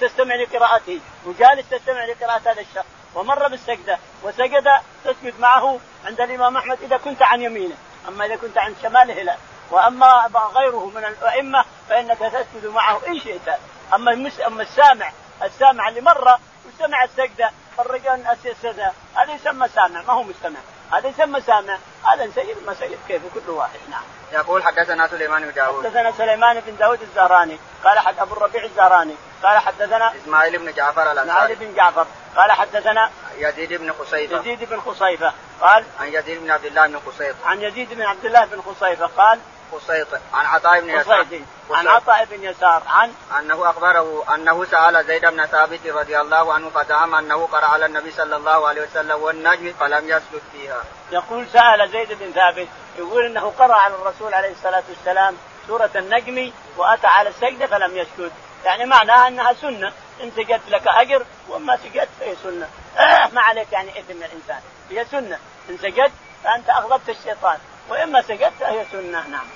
تستمع 0.00 0.34
لقراءته 0.34 1.00
وجالس 1.26 1.68
تستمع 1.70 2.04
لقراءة 2.04 2.52
هذا 2.52 2.60
الشخص 2.60 2.86
ومر 3.14 3.48
بالسجدة 3.48 3.98
وسجد 4.22 4.64
تسجد 5.04 5.40
معه 5.40 5.78
عند 6.04 6.20
الإمام 6.20 6.56
أحمد 6.56 6.82
إذا 6.82 6.96
كنت 6.96 7.22
عن 7.22 7.42
يمينه 7.42 7.74
أما 8.08 8.26
إذا 8.26 8.36
كنت 8.36 8.58
عن 8.58 8.74
شماله 8.82 9.22
لا. 9.22 9.36
وأما 9.70 10.30
غيره 10.54 10.86
من 10.86 11.04
الأئمة 11.04 11.64
فإنك 11.88 12.18
تسجد 12.18 12.66
معه 12.66 13.00
إن 13.08 13.20
شئت. 13.20 13.48
أما 13.94 14.30
أما 14.46 14.62
السامع 14.62 15.12
السامع 15.42 15.88
اللي 15.88 16.00
مر 16.00 16.38
وسمع 16.66 17.04
السجدة 17.04 17.50
الرجال 17.78 18.26
السجدة 18.26 18.92
هذا 19.14 19.32
يسمى 19.32 19.68
سامع 19.68 20.02
ما 20.02 20.12
هو 20.12 20.22
مستمع. 20.22 20.60
هذا 20.92 21.08
يسمى 21.08 21.40
سامع 21.40 21.78
هذا 22.12 22.30
سيد 22.34 22.56
ما 22.66 22.74
سيد 22.74 22.98
كيف؟ 23.08 23.22
كل 23.34 23.50
واحد. 23.50 23.78
نعم. 23.90 24.02
يقول 24.32 24.62
حدثنا 24.62 25.08
سليمان 25.08 25.42
بن 25.42 25.52
داود 25.52 25.86
حدثنا 25.86 26.12
سليمان 26.12 26.60
بن 26.60 26.76
داود 26.76 27.02
الزهراني. 27.02 27.58
قال 27.84 27.98
حد 27.98 28.18
أبو 28.18 28.34
الربيع 28.34 28.64
الزهراني. 28.64 29.14
قال 29.42 29.58
حدثنا 29.58 30.12
إسماعيل 30.22 30.58
بن 30.58 30.72
جعفر 30.72 31.02
الأنصاري. 31.02 31.30
إسماعيل 31.30 31.56
بن 31.56 31.74
جعفر. 31.74 32.06
قال 32.36 32.52
حدثنا 32.52 33.10
يزيد 33.38 33.72
بن 33.74 33.92
خصيفة. 33.92 34.40
يزيد 34.40 34.64
بن 34.64 34.80
خصيفة. 34.80 35.32
قال 35.60 35.84
عن 36.00 36.08
يزيد 36.08 36.40
بن 36.40 36.50
عبد 36.50 36.64
الله 36.64 36.86
بن 36.86 37.00
خصيف 37.06 37.36
عن 37.44 37.62
يزيد 37.62 37.94
بن 37.94 38.02
عبد 38.02 38.24
الله 38.24 38.44
بن 38.44 38.62
خصيفة. 38.62 39.06
قال 39.06 39.40
خصيط 39.72 40.08
عن 40.34 40.46
عطاء 40.46 40.80
بن 40.80 40.90
يسار. 40.90 41.26
عن 41.70 41.88
عطاء 41.88 42.24
بن 42.24 42.44
يسار. 42.44 42.82
عن 42.86 43.12
أنه 43.38 43.70
أخبره 43.70 44.34
أنه 44.34 44.64
سأل 44.64 45.06
زيد 45.06 45.26
بن 45.26 45.46
ثابت 45.46 45.86
رضي 45.86 46.20
الله 46.20 46.52
عنه 46.52 46.70
فزعم 46.70 47.14
أنه 47.14 47.46
قرأ 47.46 47.66
على 47.66 47.86
النبي 47.86 48.10
صلى 48.10 48.36
الله 48.36 48.68
عليه 48.68 48.82
وسلم 48.82 49.22
والنجم 49.22 49.72
فلم 49.80 50.08
يسجد 50.08 50.42
فيها. 50.52 50.82
يقول 51.12 51.46
سأل 51.52 51.90
زيد 51.90 52.12
بن 52.12 52.32
ثابت 52.32 52.68
يقول 52.98 53.26
إنه 53.26 53.52
قرأ 53.58 53.74
على 53.74 53.94
الرسول 53.94 54.34
عليه 54.34 54.52
الصلاة 54.52 54.82
والسلام 54.88 55.36
سورة 55.66 55.90
النجم 55.96 56.52
وأتى 56.76 57.06
على 57.06 57.28
السجده 57.28 57.66
فلم 57.66 57.96
يسجد، 57.96 58.32
يعني 58.64 58.84
معناها 58.84 59.28
أنها 59.28 59.52
سنة. 59.52 59.92
إن 60.22 60.30
سجدت 60.30 60.68
لك 60.68 60.82
أجر 60.88 61.26
وأما 61.48 61.76
سجدت 61.76 62.08
فهي 62.20 62.36
سنة. 62.36 62.68
ما 63.34 63.40
عليك 63.40 63.72
يعني 63.72 63.90
اثم 63.90 64.22
الإنسان. 64.22 64.60
هي 64.90 65.04
سنة. 65.04 65.38
إن 65.70 65.78
سجدت 65.78 66.12
فأنت 66.44 66.70
أغضبت 66.70 67.08
الشيطان. 67.08 67.58
وإما 67.90 68.22
سجدت 68.22 68.52
فهي 68.60 68.84
سنة 68.92 69.28
نعم. 69.28 69.46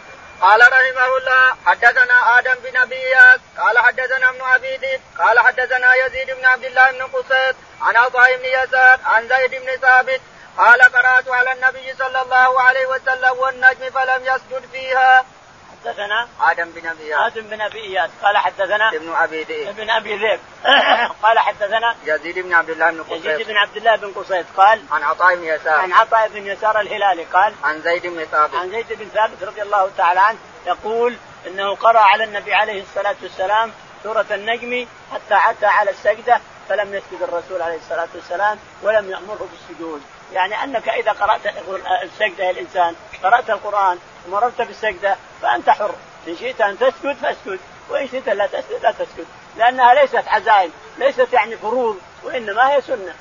قال 0.41 0.61
رحمه 0.61 1.17
الله 1.17 1.57
حدثنا 1.67 2.39
آدم 2.39 2.55
بن 2.55 2.77
أبي 2.77 3.15
قال 3.59 3.79
حدثنا 3.79 4.31
ابن 4.31 4.43
أبي 4.43 4.77
ذئب 4.77 5.01
قال 5.19 5.39
حدثنا 5.41 5.95
يزيد 5.95 6.31
بن 6.31 6.45
عبد 6.45 6.65
الله 6.65 6.91
بن 6.91 7.03
قصيد 7.03 7.57
عن 7.81 7.97
عطاء 7.97 8.37
بن 8.37 8.45
يسار 8.45 9.01
عن 9.05 9.29
زيد 9.29 9.51
بن 9.51 9.77
ثابت 9.83 10.21
قال 10.59 10.83
قرأت 10.83 11.29
على 11.29 11.53
النبي 11.53 11.95
صلى 11.99 12.23
الله 12.23 12.61
عليه 12.61 12.87
وسلم 12.87 13.39
والنجم 13.39 13.91
فلم 13.91 14.23
يسجد 14.23 14.69
فيها 14.73 15.25
حدثنا 15.85 16.29
آدم 16.41 16.71
بن 16.71 16.87
أبي 16.87 17.03
إياس. 17.03 17.33
آدم 17.33 17.47
بن 17.47 17.61
أبي 17.61 17.81
إياس. 17.81 18.11
قال 18.23 18.37
حدثنا 18.37 18.89
ابن 18.89 19.15
أبي 19.15 19.43
ذئب. 19.43 19.69
ابن 19.69 19.91
أبي 19.91 20.17
ذئب. 20.17 20.41
قال 21.23 21.39
حدثنا 21.39 21.97
يزيد 22.05 22.39
بن 22.39 22.55
عبد 22.55 22.71
الله 22.71 22.91
بن 22.91 23.03
قصيد 23.03 23.25
يزيد 23.25 23.47
بن 23.47 23.57
عبد 23.57 23.77
الله 23.77 23.97
بن 23.97 24.13
قصيد 24.13 24.47
قال 24.57 24.83
عن 24.91 25.03
عطاء 25.03 25.37
بن 25.37 25.45
يسار. 25.45 25.79
عن 25.79 25.93
عطاء 25.93 26.29
بن 26.29 26.47
يسار 26.47 26.81
الهلالي. 26.81 27.25
قال 27.25 27.55
عن 27.65 27.81
زيد 27.81 28.07
بن 28.07 28.25
ثابت. 28.25 28.55
عن 28.55 28.71
زيد 28.71 28.93
بن 28.93 29.09
ثابت 29.09 29.43
رضي 29.43 29.63
الله 29.63 29.91
تعالى 29.97 30.21
عنه 30.21 30.39
يقول 30.67 31.17
إنه 31.47 31.75
قرأ 31.75 32.01
على 32.01 32.25
النبي 32.25 32.55
عليه 32.55 32.83
الصلاة 32.83 33.17
والسلام 33.23 33.73
سورة 34.03 34.27
النجم 34.31 34.87
حتى 35.13 35.51
أتى 35.51 35.67
على 35.67 35.91
السجدة 35.91 36.41
فلم 36.69 36.95
يسجد 36.95 37.23
الرسول 37.23 37.63
عليه 37.63 37.77
الصلاة 37.77 38.09
والسلام 38.15 38.59
ولم 38.83 39.11
يأمره 39.11 39.49
بالسجود. 39.53 40.03
يعني 40.33 40.65
أنك 40.65 40.89
إذا 40.89 41.13
قرأت 41.13 41.41
السجدة 42.03 42.51
الإنسان 42.51 42.95
قرأت 43.23 43.51
القرآن 43.51 43.99
ومررت 44.29 44.63
بالسجدة 44.63 45.17
فأنت 45.43 45.71
حر. 45.71 45.95
إن 46.29 46.37
شئت 46.37 46.61
أن 46.61 46.79
تسجد 46.79 47.17
فاسجد 47.17 47.61
وإن 47.91 48.09
شئت 48.09 48.29
لا 48.29 48.47
تسجد 48.47 48.83
لا 48.83 48.91
تسجد. 48.93 49.27
لأنها 49.57 49.95
ليست 49.95 50.25
عزائم 50.29 50.73
ليست 50.99 51.33
يعني 51.33 51.57
فروض 51.57 51.99
وإنما 52.23 52.75
هي 52.75 52.81
سنة. 52.81 53.15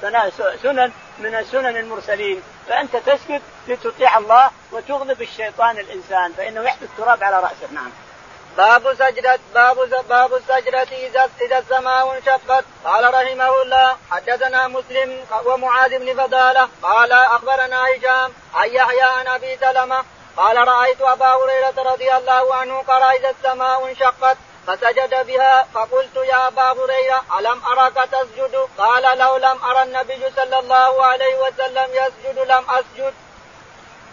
سنة 0.00 0.30
سنن 0.62 0.92
من 1.18 1.34
السنن 1.34 1.76
المرسلين. 1.76 2.42
فأنت 2.68 2.96
تسجد 2.96 3.42
لتطيع 3.68 4.18
الله 4.18 4.50
وتغضب 4.72 5.22
الشيطان 5.22 5.78
الإنسان 5.78 6.32
فإنه 6.32 6.62
يحدث 6.62 6.82
التراب 6.82 7.24
على 7.24 7.36
رأسه. 7.36 7.72
نعم. 7.72 7.90
باب 8.56 8.94
سجدة 8.94 9.38
باب 9.54 10.04
باب 10.08 10.34
السجدة 10.34 10.82
إذا 10.82 11.30
إذا 11.40 11.58
السماء 11.58 12.16
انشقت. 12.16 12.64
قال 12.84 13.14
رحمه 13.14 13.62
الله 13.62 13.96
حدثنا 14.10 14.68
مسلم 14.68 15.24
ومعاذ 15.44 15.98
بن 15.98 16.22
فضالة 16.22 16.68
قال 16.82 17.12
أخبرنا 17.12 17.84
هشام 17.84 18.32
عن 18.54 18.68
يحيى 18.68 19.02
عن 19.02 19.26
أبي 19.26 19.56
سلمة 19.56 20.04
قال 20.36 20.68
رأيت 20.68 21.00
أبا 21.00 21.26
هريرة 21.26 21.92
رضي 21.92 22.12
الله 22.12 22.54
عنه 22.54 22.78
قرأ 22.78 23.10
إذا 23.10 23.30
السماء 23.30 23.88
انشقت 23.88 24.36
فسجد 24.66 25.26
بها 25.26 25.66
فقلت 25.74 26.16
يا 26.16 26.48
أبا 26.48 26.62
هريرة 26.62 27.22
ألم 27.38 27.60
ارك 27.66 27.94
تسجد؟ 27.94 28.68
قال 28.78 29.18
لو 29.18 29.36
لم 29.36 29.64
ارى 29.64 29.82
النبي 29.82 30.30
صلى 30.36 30.58
الله 30.58 31.04
عليه 31.04 31.36
وسلم 31.38 31.88
يسجد 31.92 32.38
لم 32.38 32.64
أسجد. 32.70 33.14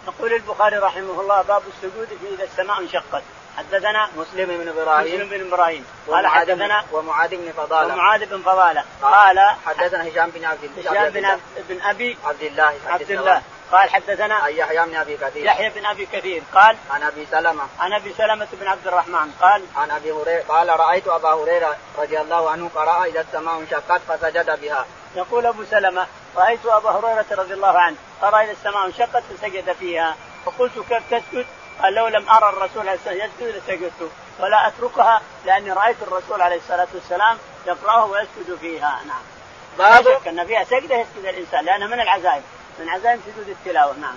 يقول 0.06 0.32
البخاري 0.32 0.76
رحمه 0.76 1.20
الله 1.20 1.42
باب 1.42 1.62
السجود 1.66 2.08
في 2.08 2.34
إذا 2.34 2.44
السماء 2.44 2.80
انشقت. 2.80 3.22
حدثنا 3.56 4.08
مسلم 4.16 4.46
بن 4.46 4.68
إبراهيم. 4.68 5.14
مسلم 5.14 5.28
بن 5.28 5.52
إبراهيم. 5.52 5.86
قال 6.08 6.26
حدثنا 6.26 6.84
ومعاذ 6.92 7.36
بن 7.36 7.52
فضالة. 7.52 7.94
ومعاذ 7.94 8.26
بن 8.26 8.42
فضالة. 8.42 8.84
قال 9.02 9.50
حدثنا 9.66 10.08
هشام 10.08 10.30
بن 10.30 10.44
عبد 10.44 10.70
هشام 10.78 11.10
بن 11.10 11.40
بن 11.68 11.80
ابي 11.82 12.18
عبد 12.24 12.42
الله. 12.42 12.74
عبد 12.86 13.10
الله. 13.10 13.42
قال 13.72 13.90
حدثنا 13.90 14.34
عن 14.34 14.52
يحيى 14.52 14.86
بن 14.86 14.96
أبي 14.96 15.16
كثير 15.16 15.44
يحيى 15.44 15.70
بن 15.70 15.86
أبي 15.86 16.06
كثير 16.06 16.42
قال 16.54 16.76
عن 16.90 17.02
أبي 17.02 17.26
سلمة 17.30 17.62
عن 17.80 17.92
أبي 17.92 18.14
سلمة 18.18 18.48
بن 18.52 18.66
عبد 18.66 18.86
الرحمن 18.86 19.32
قال 19.40 19.62
عن 19.76 19.90
أبي 19.90 20.12
هريرة 20.12 20.42
قال 20.48 20.80
رأيت 20.80 21.08
أبا 21.08 21.28
هريرة 21.28 21.76
رضي 21.98 22.20
الله 22.20 22.50
عنه 22.50 22.70
قرأ 22.74 23.04
إذا 23.04 23.20
السماء 23.20 23.58
انشقت 23.58 24.00
فسجد 24.08 24.60
بها. 24.60 24.86
يقول 25.16 25.46
أبو 25.46 25.64
سلمة 25.64 26.06
رأيت 26.36 26.66
أبا 26.66 26.90
هريرة 26.90 27.26
رضي 27.30 27.54
الله 27.54 27.78
عنه 27.78 27.96
قرأ 28.22 28.42
إذا 28.42 28.52
السماء 28.52 28.86
انشقت 28.86 29.22
فسجد 29.22 29.72
فيها 29.72 30.16
فقلت 30.46 30.72
كيف 30.88 31.02
تسجد؟ 31.10 31.46
قال 31.82 31.94
لو 31.94 32.08
لم 32.08 32.28
أرى 32.30 32.48
الرسول 32.48 32.88
يسجد 32.88 33.32
لسجدت 33.40 34.10
ولا 34.40 34.68
أتركها 34.68 35.22
لأني 35.46 35.72
رأيت 35.72 35.96
الرسول 36.02 36.42
عليه 36.42 36.56
الصلاة 36.56 36.88
والسلام 36.94 37.38
يقراه 37.66 38.04
ويسجد 38.04 38.58
فيها 38.60 39.00
نعم. 39.06 39.22
باب 39.78 40.04
لا 40.04 40.18
شك 40.18 40.28
أن 40.28 40.46
فيها 40.46 40.64
سجدة 40.64 40.96
يسجد 40.96 41.24
الإنسان 41.24 41.64
لأنها 41.64 41.86
من 41.86 42.00
العزائم 42.00 42.42
من 42.78 42.88
عزائم 42.88 43.20
سجود 43.26 43.48
التلاوة 43.48 43.94
نعم. 43.96 44.16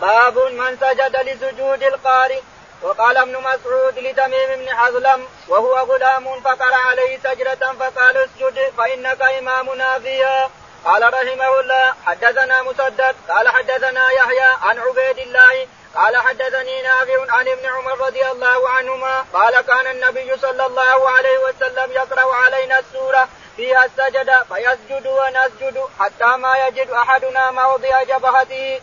باب 0.00 0.38
من 0.38 0.76
سجد 0.80 1.16
لسجود 1.16 1.82
القارئ 1.82 2.40
وقال 2.82 3.16
ابن 3.16 3.32
مسعود 3.32 3.98
لتميم 3.98 4.48
بن 4.56 4.68
حظلم 4.76 5.26
وهو 5.48 5.78
غلام 5.78 6.40
فقرأ 6.40 6.76
عليه 6.76 7.18
سجدة 7.18 7.72
فقال 7.72 8.16
اسجد 8.16 8.72
فإنك 8.78 9.22
إمامنا 9.22 9.98
فيها 9.98 10.50
قال 10.84 11.14
رحمه 11.14 11.60
الله 11.60 11.94
حدثنا 12.06 12.62
مسدد 12.62 13.14
قال 13.28 13.48
حدثنا 13.48 14.10
يحيى 14.10 14.50
عن 14.62 14.78
عبيد 14.78 15.18
الله 15.18 15.66
قال 15.94 16.16
حدثني 16.16 16.82
نافع 16.82 17.32
عن 17.32 17.48
ابن 17.48 17.66
عمر 17.66 18.06
رضي 18.06 18.30
الله 18.30 18.68
عنهما 18.68 19.24
قال 19.32 19.60
كان 19.60 19.86
النبي 19.86 20.36
صلى 20.36 20.66
الله 20.66 21.10
عليه 21.10 21.38
وسلم 21.38 21.92
يقرأ 21.92 22.34
علينا 22.34 22.78
السورة 22.78 23.28
فيها 23.56 23.84
السجد 23.84 24.30
فيسجد 24.48 25.06
ونسجد 25.06 25.80
حتى 26.00 26.36
ما 26.36 26.56
يجد 26.66 26.90
أحدنا 26.90 27.50
موضع 27.50 28.02
جبهته. 28.02 28.80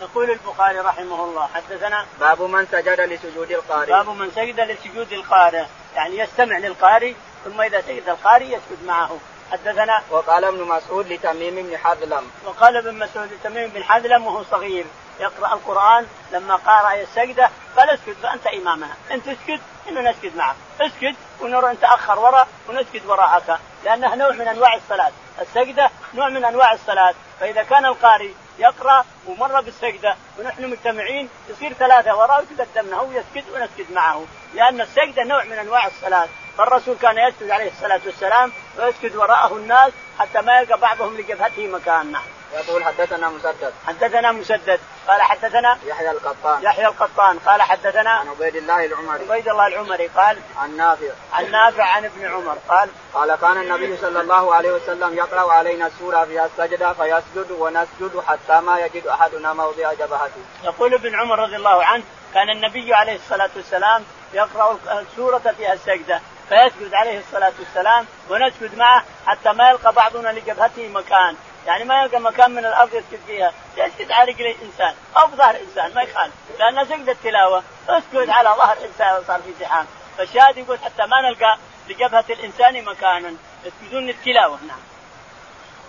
يقول 0.00 0.30
البخاري 0.30 0.78
رحمه 0.78 1.24
الله 1.24 1.48
حدثنا 1.54 2.06
باب 2.20 2.42
من 2.42 2.66
سجد 2.66 3.00
لسجود 3.00 3.50
القارئ. 3.50 3.90
باب 3.90 4.08
من 4.08 4.30
سجد 4.30 4.60
لسجود 4.60 5.12
القارئ. 5.12 5.64
يعني 5.94 6.18
يستمع 6.18 6.58
للقارئ 6.58 7.14
ثم 7.44 7.60
إذا 7.60 7.80
سجد 7.80 8.08
القارئ 8.08 8.44
يسجد 8.44 8.84
معه. 8.86 9.18
حدثنا 9.52 10.02
وقال 10.10 10.44
ابن 10.44 10.62
مسعود 10.62 11.12
لتميم 11.12 11.54
بن 11.54 11.76
حذلم. 11.76 12.30
وقال 12.44 12.76
ابن 12.76 12.98
مسعود 12.98 13.32
لتميم 13.32 13.70
بن 13.70 13.84
حذلم 13.84 14.26
وهو 14.26 14.42
صغير. 14.50 14.84
يقرأ 15.20 15.54
القرآن 15.54 16.06
لما 16.32 16.56
قارأ 16.56 16.94
السجدة 17.00 17.50
قال 17.76 17.90
اسكت 17.90 18.16
فانت 18.22 18.46
إمامنا. 18.46 18.94
أنت 19.10 19.28
اسكت 19.28 19.60
انه 19.88 20.10
نسجد 20.10 20.36
معك. 20.36 20.56
اسكت 20.80 21.16
ونرى 21.40 21.72
نتاخر 21.72 22.18
وراء. 22.18 22.48
ونسجد 22.68 23.06
وراءك. 23.06 23.58
لانها 23.84 24.14
نوع 24.16 24.30
من 24.30 24.48
أنواع 24.48 24.74
الصلاة. 24.74 25.12
السجدة 25.40 25.90
نوع 26.14 26.28
من 26.28 26.44
أنواع 26.44 26.72
الصلاة. 26.72 27.14
فإذا 27.40 27.62
كان 27.62 27.86
القارئ 27.86 28.30
يقرأ 28.58 29.04
ومر 29.26 29.60
بالسجدة 29.60 30.16
ونحن 30.38 30.70
مجتمعين 30.70 31.28
يصير 31.48 31.72
ثلاثة 31.72 32.16
وراء 32.16 32.44
وتقدمنا 32.52 32.96
هو 32.96 33.10
يسجد 33.12 33.44
ونسجد 33.50 33.92
معه. 33.92 34.24
لأن 34.54 34.80
السجدة 34.80 35.24
نوع 35.24 35.44
من 35.44 35.58
أنواع 35.58 35.86
الصلاة. 35.86 36.28
فالرسول 36.58 36.96
كان 36.96 37.18
يسجد 37.18 37.50
عليه 37.50 37.70
الصلاة 37.70 38.00
والسلام 38.06 38.52
ويسجد 38.78 39.16
وراءه 39.16 39.56
الناس 39.56 39.92
حتى 40.18 40.40
ما 40.40 40.60
يلقى 40.60 40.78
بعضهم 40.78 41.16
لجبهته 41.16 41.66
مكان 41.66 42.12
نعم. 42.12 42.22
يقول 42.52 42.84
حدثنا 42.84 43.28
مسدد. 43.28 43.72
حدثنا 43.86 44.32
مسدد. 44.32 44.80
قال 45.08 45.22
حدثنا 45.22 45.78
يحيى 45.86 46.10
القطان. 46.10 46.62
يحيى 46.62 46.86
القطان. 46.86 47.38
قال 47.38 47.62
حدثنا 47.62 48.10
عن 48.10 48.28
عبيد 48.28 48.56
الله 48.56 48.84
العمري. 48.84 49.24
عبيد 49.30 49.48
الله 49.48 49.66
العمري. 49.66 50.06
قال 50.06 50.38
عن 50.56 50.76
نافع. 50.76 51.10
عن 51.32 51.50
نافع 51.50 51.84
عن 51.84 52.04
ابن 52.04 52.26
عمر. 52.26 52.58
قال 52.68 52.88
قال 53.14 53.34
كان 53.34 53.60
النبي 53.60 53.96
صلى 53.96 54.20
الله 54.20 54.54
عليه 54.54 54.72
وسلم 54.72 55.16
يقرأ 55.16 55.52
علينا 55.52 55.86
السورة 55.86 56.24
فيها 56.24 56.46
السجدة 56.46 56.92
فيسجد 56.92 57.50
ونسجد 57.50 58.22
حتى 58.26 58.60
ما 58.60 58.80
يجد 58.80 59.06
أحدنا 59.06 59.52
موضع 59.52 59.92
جبهته. 59.92 60.42
يقول 60.64 60.94
ابن 60.94 61.14
عمر 61.14 61.38
رضي 61.38 61.56
الله 61.56 61.84
عنه 61.84 62.04
كان 62.34 62.50
النبي 62.50 62.94
عليه 62.94 63.16
الصلاة 63.16 63.50
والسلام 63.56 64.04
يقرأ 64.34 64.78
السورة 65.00 65.54
فيها 65.58 65.72
السجدة 65.72 66.20
فيسجد 66.48 66.94
عليه 66.94 67.18
الصلاة 67.18 67.52
والسلام 67.58 68.06
ونسجد 68.30 68.78
معه 68.78 69.04
حتى 69.26 69.52
ما 69.52 69.70
يلقى 69.70 69.92
بعضنا 69.92 70.28
لجبهته 70.28 70.88
مكان. 70.88 71.36
يعني 71.66 71.84
ما 71.84 72.02
يلقى 72.02 72.20
مكان 72.20 72.50
من 72.50 72.66
الأرض 72.66 72.94
يسجد 72.94 73.20
فيها. 73.26 73.52
يسجد 73.76 74.10
على 74.10 74.32
رجل 74.32 74.46
انسان 74.46 74.94
أو 75.16 75.26
بظهر 75.26 75.56
انسان 75.60 75.94
ما 75.94 76.02
يخالف. 76.02 76.34
لأن 76.58 76.84
سجد 76.84 77.08
التلاوة. 77.08 77.62
اسجد 77.88 78.30
على 78.30 78.48
ظهر 78.48 78.76
انسان 78.84 79.20
وصار 79.20 79.42
في 79.42 79.52
زحام. 79.60 79.86
فالشاهد 80.18 80.56
يقول 80.56 80.78
حتى 80.78 81.06
ما 81.06 81.20
نلقى 81.28 81.58
لجبهه 81.88 82.24
الإنسان 82.30 82.84
مكانا. 82.84 83.34
يسجدون 83.64 84.08
التلاوه 84.08 84.58
نعم. 84.68 84.89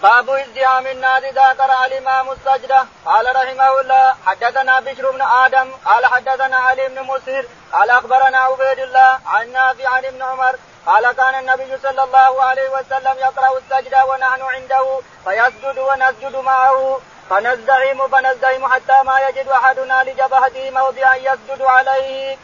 باب 0.01 0.29
ازدحام 0.29 0.87
الناس 0.87 1.23
اذا 1.23 1.47
قرأ 1.47 1.85
الإمام 1.85 2.31
السجدة. 2.31 2.85
قال 3.05 3.35
رحمه 3.35 3.81
الله 3.81 4.15
حدثنا 4.25 4.79
بشر 4.79 5.11
بن 5.11 5.21
آدم. 5.21 5.71
قال 5.85 6.05
حدثنا 6.05 6.57
علي 6.57 6.87
بن 6.87 7.01
مسهر. 7.03 7.45
قال 7.73 7.89
أخبرنا 7.89 8.37
عبيد 8.37 8.79
الله 8.79 9.19
عن 9.25 9.51
نافع 9.51 9.89
عن 9.89 10.05
ابن 10.05 10.21
عمر. 10.21 10.55
قال 10.85 11.11
كان 11.11 11.39
النبي 11.39 11.77
صلى 11.83 12.03
الله 12.03 12.43
عليه 12.43 12.69
وسلم 12.69 13.15
يقرأ 13.17 13.57
السجدة 13.57 14.05
ونحن 14.05 14.41
عنده 14.41 14.99
فيسجد 15.25 15.79
ونسجد 15.79 16.35
معه. 16.35 17.01
فنزدحم 17.29 18.07
فنزدحم 18.07 18.73
حتى 18.73 19.03
ما 19.03 19.19
يجد 19.19 19.47
أحدنا 19.47 20.03
لجبهته 20.03 20.71
موضعا 20.71 21.15
يسجد 21.15 21.61
عليه. 21.61 22.37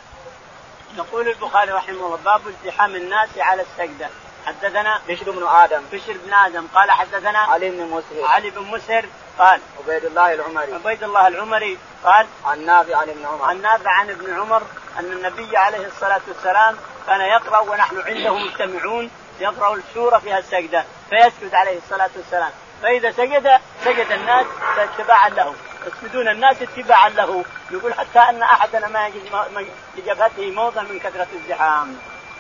يقول 0.98 1.28
البخاري 1.28 1.72
رحمه 1.72 2.06
الله 2.06 2.20
باب 2.26 2.42
ازدحام 2.48 2.96
الناس 2.96 3.30
على 3.38 3.62
السجدة. 3.62 4.10
حدثنا 4.48 5.02
بشر 5.08 5.32
بن 5.32 5.48
آدم. 5.48 5.82
بشر 5.92 6.16
بن 6.26 6.34
آدم. 6.34 6.68
قال 6.76 6.92
حدثنا 6.92 7.40
علي 7.40 7.70
بن 7.70 7.84
مسهر. 7.84 8.26
علي 8.26 8.50
بن 8.50 8.62
مسهر 8.62 9.06
قال 9.40 9.62
عبيد 9.80 10.06
الله 10.06 10.34
العمري. 10.34 10.74
عبيد 10.74 11.04
الله 11.04 11.28
العمري 11.28 11.78
قال 12.04 12.28
عن 12.46 12.66
نافع 12.66 12.98
عن 12.98 13.10
ابن 13.10 13.26
عمر. 13.26 13.46
عن 13.46 13.62
نافع 13.62 13.92
عن 13.92 14.10
ابن 14.10 14.40
عمر 14.40 14.62
أن 15.00 15.12
النبي 15.12 15.58
عليه 15.58 15.88
الصلاة 15.88 16.22
والسلام 16.28 16.78
كان 17.08 17.22
يقرأ 17.22 17.60
ونحن 17.60 18.02
عنده 18.02 18.34
مجتمعون 18.38 19.12
يقرأ 19.40 19.76
السورة 19.76 20.18
فيها 20.18 20.40
السجدة 20.40 20.86
فيسجد 21.10 21.56
عليه 21.56 21.78
الصلاة 21.78 22.10
والسلام. 22.16 22.52
فإذا 22.84 23.12
سجد 23.12 23.60
سجد 23.86 24.12
الناس 24.12 24.46
اتباعا 24.78 25.30
له. 25.30 25.56
يسجدون 25.88 26.28
الناس 26.28 26.62
اتباعا 26.62 27.10
له. 27.10 27.46
يقول 27.72 27.94
حتى 27.94 28.20
أن 28.20 28.44
أحدنا 28.44 28.88
ما 28.88 29.08
يجد 29.08 29.70
لجبهته 29.98 30.52
موضع 30.52 30.82
من 30.82 31.00
كثرة 31.00 31.28
الزحام. 31.34 31.98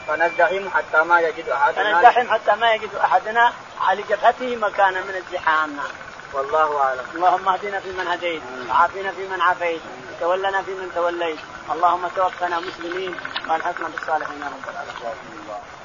فنزدحم 0.08 0.70
حتى 0.70 1.04
ما 1.04 1.20
يجد 1.20 1.50
أحدنا. 1.50 1.84
فنزدحم 1.84 2.34
حتى 2.34 2.56
ما 2.56 2.74
يجد 2.74 2.96
أحدنا 2.96 3.54
على 3.82 4.02
جبهته 4.02 4.56
مكانا 4.56 5.02
من 5.02 5.16
الزحام. 5.16 5.76
نعم 5.76 5.92
والله 6.34 6.80
أعلم. 6.82 7.06
اللهم 7.16 7.50
اهدنا 7.50 7.80
فيمن 7.80 8.08
هديت 8.08 8.42
وعافنا 8.70 9.12
فيمن 9.12 9.42
عافيت 9.42 9.82
وتولنا 10.12 10.62
فيمن 10.62 10.92
توليت. 10.96 11.40
اللهم 11.72 12.08
توفنا 12.16 12.60
مسلمين 12.60 13.16
وألحقنا 13.50 13.88
بالصالحين 13.88 14.42
يا 14.42 14.48
رب 14.48 14.70
العالمين. 14.70 15.77